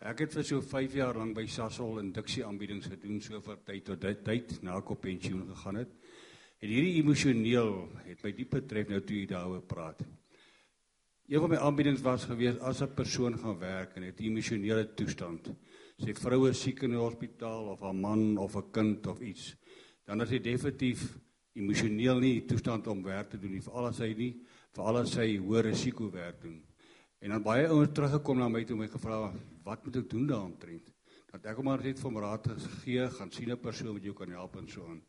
[0.04, 3.86] Ek het vir so 5 jaar lank by Sasol induksie aanbiedings gedoen so vir tyd
[3.86, 5.94] tot dit tyd na ek op pensioen gegaan het.
[6.60, 7.70] En hierdie emosioneel
[8.04, 10.02] het my diep betref nou toe jy daaroor praat.
[11.24, 14.94] Een van my aanbiedings was gewees as 'n persoon gaan werk en het 'n emosionele
[14.94, 15.48] toestand.
[15.96, 19.56] Sy vrou is siek in die hospitaal of haar man of 'n kind of iets.
[20.04, 21.16] Dan is hy definitief
[21.54, 24.44] emosioneel nie in toestand om werk te doen nie, veral as hy nie
[24.74, 26.62] veral as hy hoë risiko werk doen.
[27.24, 29.30] En dan baie ouers teruggekom na my toe my gevra
[29.64, 30.90] wat moet ek doen daaroor?
[31.32, 32.48] Dat ek hom maar net vir raad
[32.82, 35.00] gee, gaan sien 'n persoon wat jou kan help en so aan.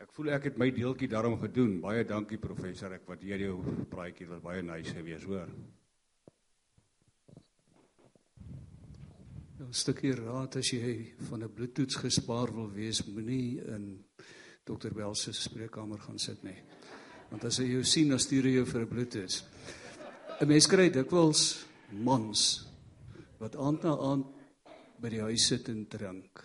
[0.00, 1.80] Ek voel ek het my deeltjie daarom gedoen.
[1.80, 2.92] Baie dankie professor.
[2.92, 4.26] Ek waardeer jou praatjie.
[4.26, 5.48] Dit was baie nice geweest, hoor.
[9.60, 14.04] 'n Stukkie raad as jy van 'n bloedtoets gespaar wil wees, moenie in
[14.64, 16.58] dokter Bell se spreekkamer gaan sit nie.
[17.30, 19.44] Want as hy jou sien, dan stuur hy jou vir 'n bloedtoets.
[20.40, 21.42] 'n Mens kry dikwels
[21.90, 22.40] mans
[23.38, 24.26] wat aand na aand
[24.98, 26.42] by die huis sit en drink.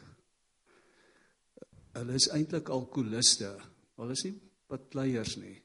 [1.98, 3.50] Hulle is eintlik alkoholiste.
[3.98, 4.36] Hulle is nie
[4.70, 5.56] patleiers nie.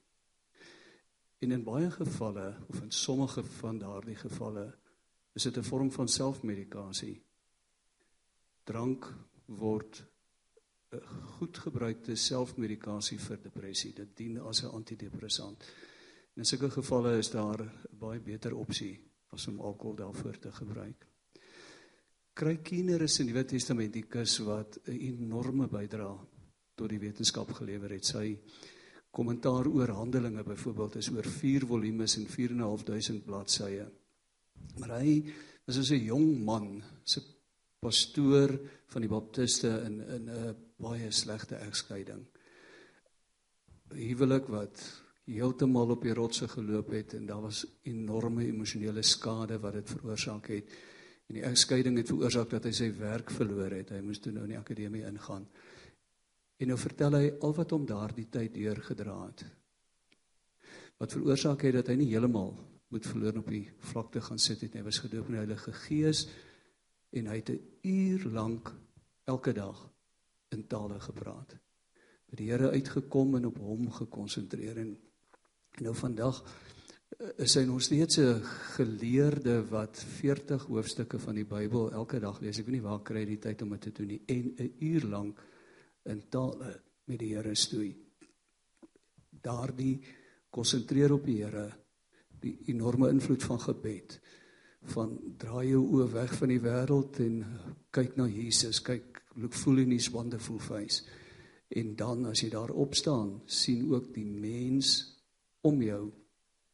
[1.45, 4.67] En in baie gevalle of in sommige van daardie gevalle
[5.35, 7.21] is dit 'n vorm van selfmedikasie.
[8.65, 9.13] Drank
[9.47, 10.05] word
[10.93, 11.01] 'n
[11.37, 13.93] goed gebruikte selfmedikasie vir depressie.
[13.93, 15.65] Dit dien as 'n antidepressant.
[16.37, 21.15] In sulke gevalle is daar 'n baie beter opsie as om alkohol daarvoor te gebruik
[22.35, 26.19] kry Kienerus in die Nuwe Testamentikus wat 'n enorme bydrae
[26.75, 28.05] tot die wetenskap gelewer het.
[28.05, 28.39] Sy
[29.11, 33.87] kommentaar oor Handelinge byvoorbeeld is oor 4 volumes en 4 en 'n half duisend bladsye.
[34.79, 35.33] Maar hy
[35.67, 37.23] was as 'n jong man, se
[37.79, 42.27] pastoor van die baptiste in in 'n baie slegte egskeiding.
[43.91, 49.79] Huwelik wat heeltemal op die rotse geloop het en daar was enorme emosionele skade wat
[49.79, 50.75] dit veroorsaak het.
[51.29, 53.95] En die egskeiding het veroorsaak dat hy sy werk verloor het.
[53.95, 55.47] Hy moes toe nou in die akademie ingaan.
[56.61, 59.45] En nou vertel hy al wat hom daardie tyd deurgedra het.
[61.01, 62.53] Wat veroorsaak het dat hy nie heeltemal
[62.95, 64.83] moet verloor op die vlakte gaan sit het nie.
[64.85, 66.27] Hy was gedoop in die Heilige Gees
[67.15, 68.71] en hy het 'n uur lank
[69.25, 69.91] elke dag
[70.55, 71.57] in tale gepraat.
[72.31, 74.97] By die Here uitgekom en op hom gekonsentreer en,
[75.75, 76.39] en nou vandag
[77.43, 78.43] is hy nog steeds 'n
[78.77, 82.59] geleerde wat 40 hoofstukke van die Bybel elke dag lees.
[82.59, 84.75] Ek weet nie waar kry hy die tyd om dit te doen nie en 'n
[84.81, 85.41] uur lank
[86.05, 87.97] in tale met die Here stoei.
[89.31, 90.01] Daardie
[90.51, 91.73] konsentreer op die Here,
[92.41, 94.21] die enorme invloed van gebed
[94.83, 97.45] van draai jou oë weg van die wêreld en
[97.91, 101.03] kyk na Jesus, kyk look full in his wonderful face.
[101.69, 105.14] En dan as jy daar opstaan, sien ook die mens
[105.65, 106.03] om jou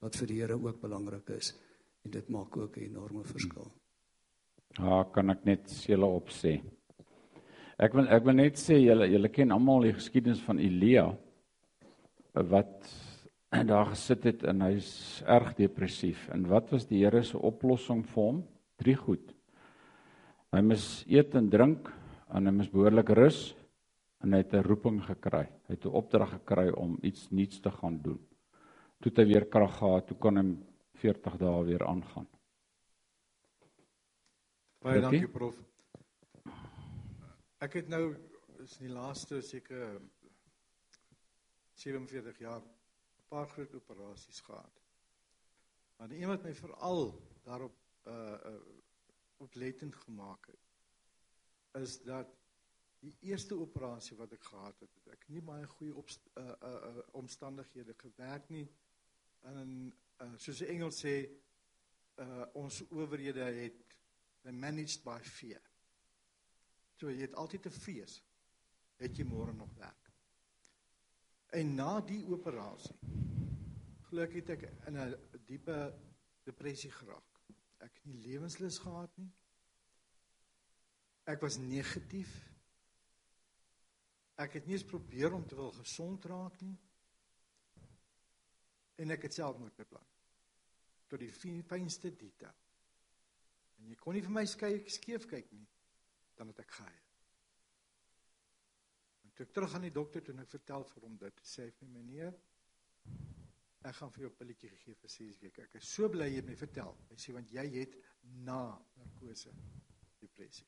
[0.00, 1.52] wat vir die Here ook belangrik is.
[2.04, 3.70] En dit maak ook 'n enorme verskil.
[4.78, 6.62] Ja, kan ek net julle opsê.
[7.78, 11.16] Ek wil ek wil net sê julle julle ken almal die geskiedenis van Elia
[12.34, 12.88] wat
[13.72, 16.28] daar gesit het en hy's erg depressief.
[16.30, 18.42] En wat was die Here se oplossing vir hom?
[18.78, 19.34] Drie goed.
[20.52, 21.90] Hy moes eet en drink
[22.34, 23.54] en hy moes behoorlik rus
[24.22, 25.46] en hy het 'n roeping gekry.
[25.68, 28.20] Hy het 'n opdrag gekry om iets nuuts te gaan doen.
[29.00, 30.42] Toe het hy weer krag gehad, toe kon hy
[31.00, 32.26] 40 dae weer aangaan.
[34.84, 35.28] Baie Dankie.
[35.28, 35.56] prof.
[37.64, 38.02] Ek het nou
[38.60, 39.96] is die laaste seker
[41.80, 44.82] 47 jaar 'n paar groot operasies gehad.
[45.96, 47.76] Maar die een wat my veral daarop
[48.06, 48.60] uh uh
[49.40, 52.28] oplettend gemaak het is dat
[53.00, 57.02] die eerste operasie wat ek gehad het, ek nie baie goeie op uh, uh uh
[57.12, 58.68] omstandighede gewerk nie.
[59.40, 61.14] En uh soos die Engels sê
[62.20, 63.96] uh ons owerhede het
[64.42, 65.62] they managed by fear.
[66.96, 68.20] So jy het altyd 'n vrees.
[69.00, 70.12] Het jy môre nog werk?
[71.50, 72.96] En na die operasie
[74.10, 75.14] gelukkig het ek in 'n
[75.46, 75.94] diepe
[76.44, 77.40] depressie geraak.
[77.78, 79.30] Ek het nie lewenslus gehad nie.
[81.24, 82.30] Ek was negatief.
[84.34, 86.78] Ek het nie eens probeer om te wil gesond raak nie.
[89.00, 90.08] En ek het selfmoord beplan.
[91.10, 92.56] Tot die fyn- fynste detail.
[93.80, 95.66] En jy kon nie vir my skei skeef kyk nie.
[96.36, 97.06] Dan het ek gehuil.
[99.24, 101.68] En toe ek terug aan die dokter toe en ek vertel vir hom dit, sê
[101.68, 102.34] hy vir my meneer,
[103.88, 105.62] ek gaan vir jou 'n pilletjie gee vir 6 weke.
[105.62, 106.96] Ek is so bly jy het my vertel.
[107.08, 109.52] Hy sê want jy het na narkose
[110.20, 110.66] depressie.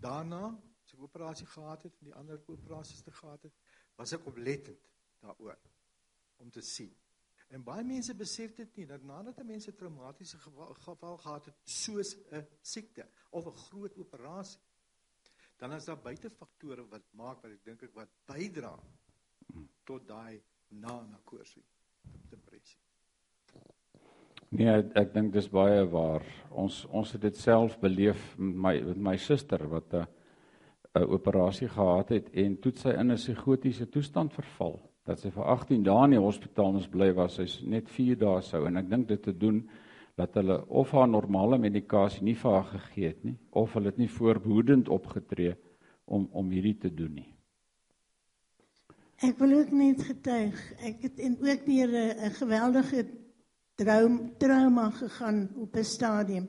[0.00, 3.52] Daarna, as ek operasie gehad het en die ander operasies te gehad het,
[3.96, 4.80] was ek oplettend
[5.20, 5.58] daaroor
[6.36, 6.92] om te sien.
[7.48, 11.44] En baie mense besef dit nie dat nadat 'n mens 'n traumatiese geval, geval gehad
[11.44, 14.60] het soos 'n siekte of 'n groot operasie,
[15.56, 18.78] dan is daar buitefaktore wat maak wat ek dink ek wat bydra
[19.84, 21.60] tot daai na-narkose
[22.30, 22.78] depressie.
[24.48, 26.24] Nee, ek, ek dink dis baie waar.
[26.50, 30.06] Ons ons het dit self beleef met my met my suster wat 'n
[30.94, 34.93] 'n operasie gehad het en toe het sy in 'n psigotiese toestand verval.
[35.04, 37.36] Dat sy vir 18 dae in die hospitaal moes bly was.
[37.36, 39.60] Sy's net 4 dae sou en ek dink dit te doen
[40.16, 43.98] dat hulle of haar normale medikasie nie vir haar gegee het nie of hulle het
[43.98, 45.56] nie voorbehoedend opgetree
[46.04, 47.30] om om hierdie te doen nie.
[49.24, 50.56] Ek wil ook net getuig.
[50.84, 53.04] Ek het en ook deur 'n geweldige
[53.76, 56.48] droom trauma gegaan op 'n stadium.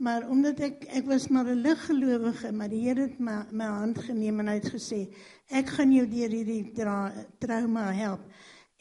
[0.00, 3.98] Maar omdat ek ek was maar 'n liggelowige, maar die Here het my my hand
[3.98, 5.12] geneem en hy het gesê,
[5.50, 8.20] ek gaan jou deur hierdie tra, trauma help.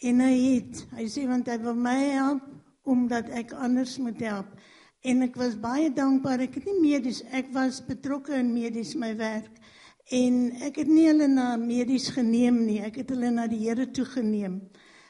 [0.01, 2.43] En hy het, hy sê want hy wil my help
[2.83, 4.47] omdat ek anders moet help.
[5.03, 6.39] En ek was baie dankbaar.
[6.39, 9.51] Ek het nie medies, ek was betrokke in medies my werk.
[10.11, 12.79] En ek het nie hulle na medies geneem nie.
[12.79, 14.61] Ek het hulle na die Here toe geneem.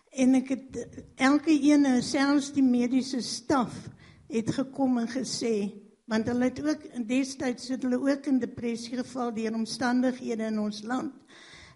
[0.09, 0.81] En ek het
[1.17, 3.89] elke een, selfs die mediese staf,
[4.29, 5.69] het gekom en gesê,
[6.09, 10.59] want hulle het ook in destyds het hulle ook in depressie geval deur omstandighede in
[10.59, 11.13] ons land.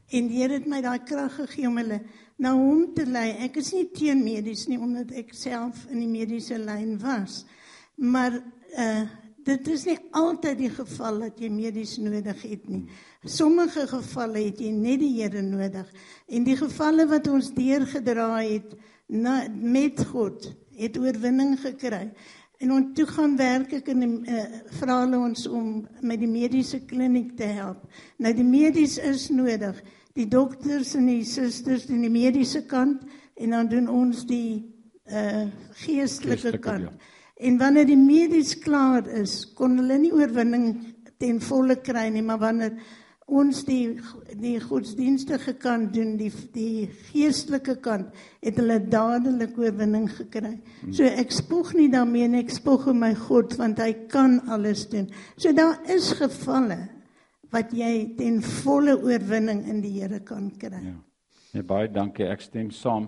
[0.10, 2.02] En die Here het my daai krag gegee om hulle
[2.42, 3.30] na hom te lei.
[3.46, 7.44] Ek is nie teen medies nie omdat ek self in die mediese lyn was.
[7.96, 8.42] Maar
[8.78, 9.04] uh
[9.44, 12.86] dit is nie altyd die geval dat jy medies nodig het nie.
[13.28, 15.90] Sommige gevalle het jy net die Here nodig.
[16.32, 18.72] En die gevalle wat ons deurgedra het
[19.12, 20.48] na, met God,
[20.80, 22.06] het oorwinning gekry.
[22.64, 24.44] En ons toe gaan werk ek in die uh,
[24.80, 27.82] vra hulle ons om met die mediese kliniek te help.
[28.24, 29.82] Nou die medies is nodig.
[30.16, 33.04] Die dokters en die susters in die mediese kant
[33.36, 34.70] en dan doen ons die
[35.12, 35.44] uh
[35.84, 36.88] geestelike Geestelike kant.
[36.88, 37.12] deel.
[37.44, 40.68] En wanneer die medies klaar is, kon hulle nie oorwinning
[41.20, 42.78] ten volle kry nie, maar wanneer
[43.28, 44.00] ons die
[44.40, 48.12] die godsdienstige kant doen, die die geestelike kant,
[48.44, 50.58] het hulle dadelik oorwinning gekry.
[50.92, 54.88] So ek spog nie daarmee nie, ek spog in my God want hy kan alles
[54.92, 55.10] doen.
[55.38, 56.90] So daar is gevalle
[57.54, 60.82] wat jy ten volle oorwinning in die Here kan kry.
[60.82, 60.98] Ja.
[61.54, 62.26] Nee, baie dankie.
[62.26, 63.08] Ek stem saam.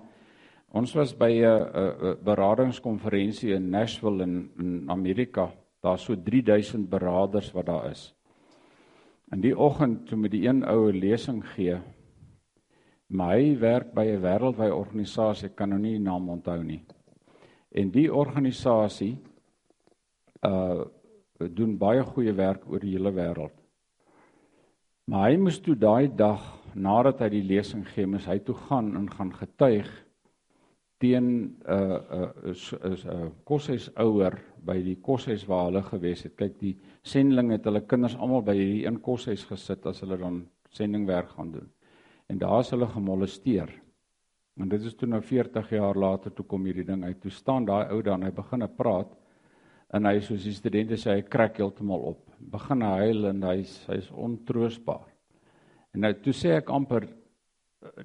[0.75, 5.51] Ons was by 'n uh, uh, beradingskonferensie in Nashville in, in Amerika.
[5.81, 8.13] Daar's so 3000 beraders wat daar is.
[9.33, 11.79] In die oggend toe met die een oue lesing gee,
[13.07, 16.83] maar hy werk by 'n wêreldwye organisasie, ek kan nou nie die naam onthou nie.
[17.71, 19.17] En die organisasie
[20.45, 20.85] uh
[21.35, 23.55] doen baie goeie werk oor die hele wêreld.
[25.05, 26.41] Maar hy moes toe daai dag
[26.73, 30.04] nadat hy die lesing gee, moes hy toe gaan en gaan getuig
[31.05, 36.23] teen 'n uh, 'n uh, is 'n uh, koshuisouer by die koshuis waar hulle gewees
[36.23, 36.35] het.
[36.35, 40.45] Kyk, die sending het hulle kinders almal by hierdie een koshuis gesit as hulle dan
[40.69, 41.69] sendingwerk gaan doen.
[42.29, 43.69] En daar is hulle gemolesteer.
[44.57, 47.19] En dit is toe nou 40 jaar later toe kom hierdie ding uit.
[47.21, 49.11] Toe staan daai ou dan, hy begin te praat
[49.93, 52.31] en hy soos die studente sê hy krak heeltemal op.
[52.39, 55.05] Begin huil en hy's hy's ontroosbaar.
[55.93, 57.07] En nou toe sê ek amper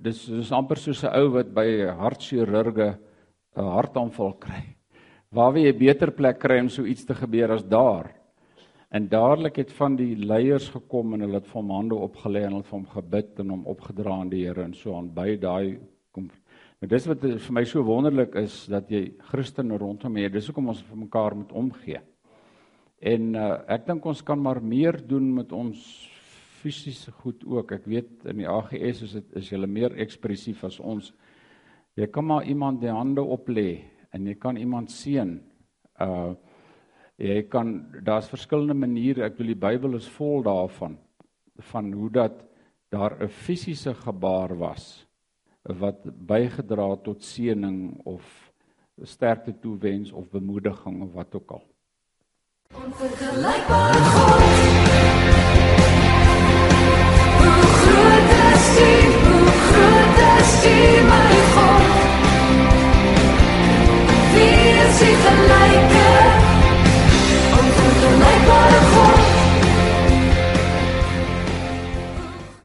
[0.00, 1.68] dis dis amper soos 'n ou wat by
[1.98, 2.98] hartchirurge
[3.56, 4.76] 'n hartaanval kry.
[5.32, 8.14] Waar wie 'n beter plek kry om so iets te gebeur as daar.
[8.90, 12.52] En dadelik het van die leiers gekom en hulle het vir hom hande opgelê en
[12.52, 15.36] hulle het vir hom gebid en hom opgedra aan die Here en so aan by
[15.36, 15.78] daai
[16.12, 16.30] kom.
[16.80, 20.32] Nou dis wat vir my so wonderlik is dat jy Christene rondom het.
[20.32, 22.00] Dis hoekom ons vir mekaar moet omgee.
[23.00, 25.78] En uh, ek dink ons kan maar meer doen met ons
[26.60, 27.72] fisiese goed ook.
[27.72, 31.12] Ek weet in die AGS is dit is julle meer ekspressief as ons.
[31.98, 33.82] Jy kan maar iemand die hande oplê
[34.14, 35.38] en jy kan iemand seën.
[36.00, 36.32] Uh
[37.20, 39.26] jy kan daar's verskillende maniere.
[39.26, 40.94] Ek bedoel die Bybel is vol daarvan
[41.72, 42.38] van hoe dat
[42.88, 45.06] daar 'n fisiese gebaar was
[45.62, 48.52] wat bygedra het tot seëning of
[49.02, 51.64] sterkte toewens of bemoediging of wat ook al.
[52.74, 55.09] Onvergelijkbare God.
[64.34, 66.08] Wie is die gelyke?
[67.58, 68.79] Onvergelykbare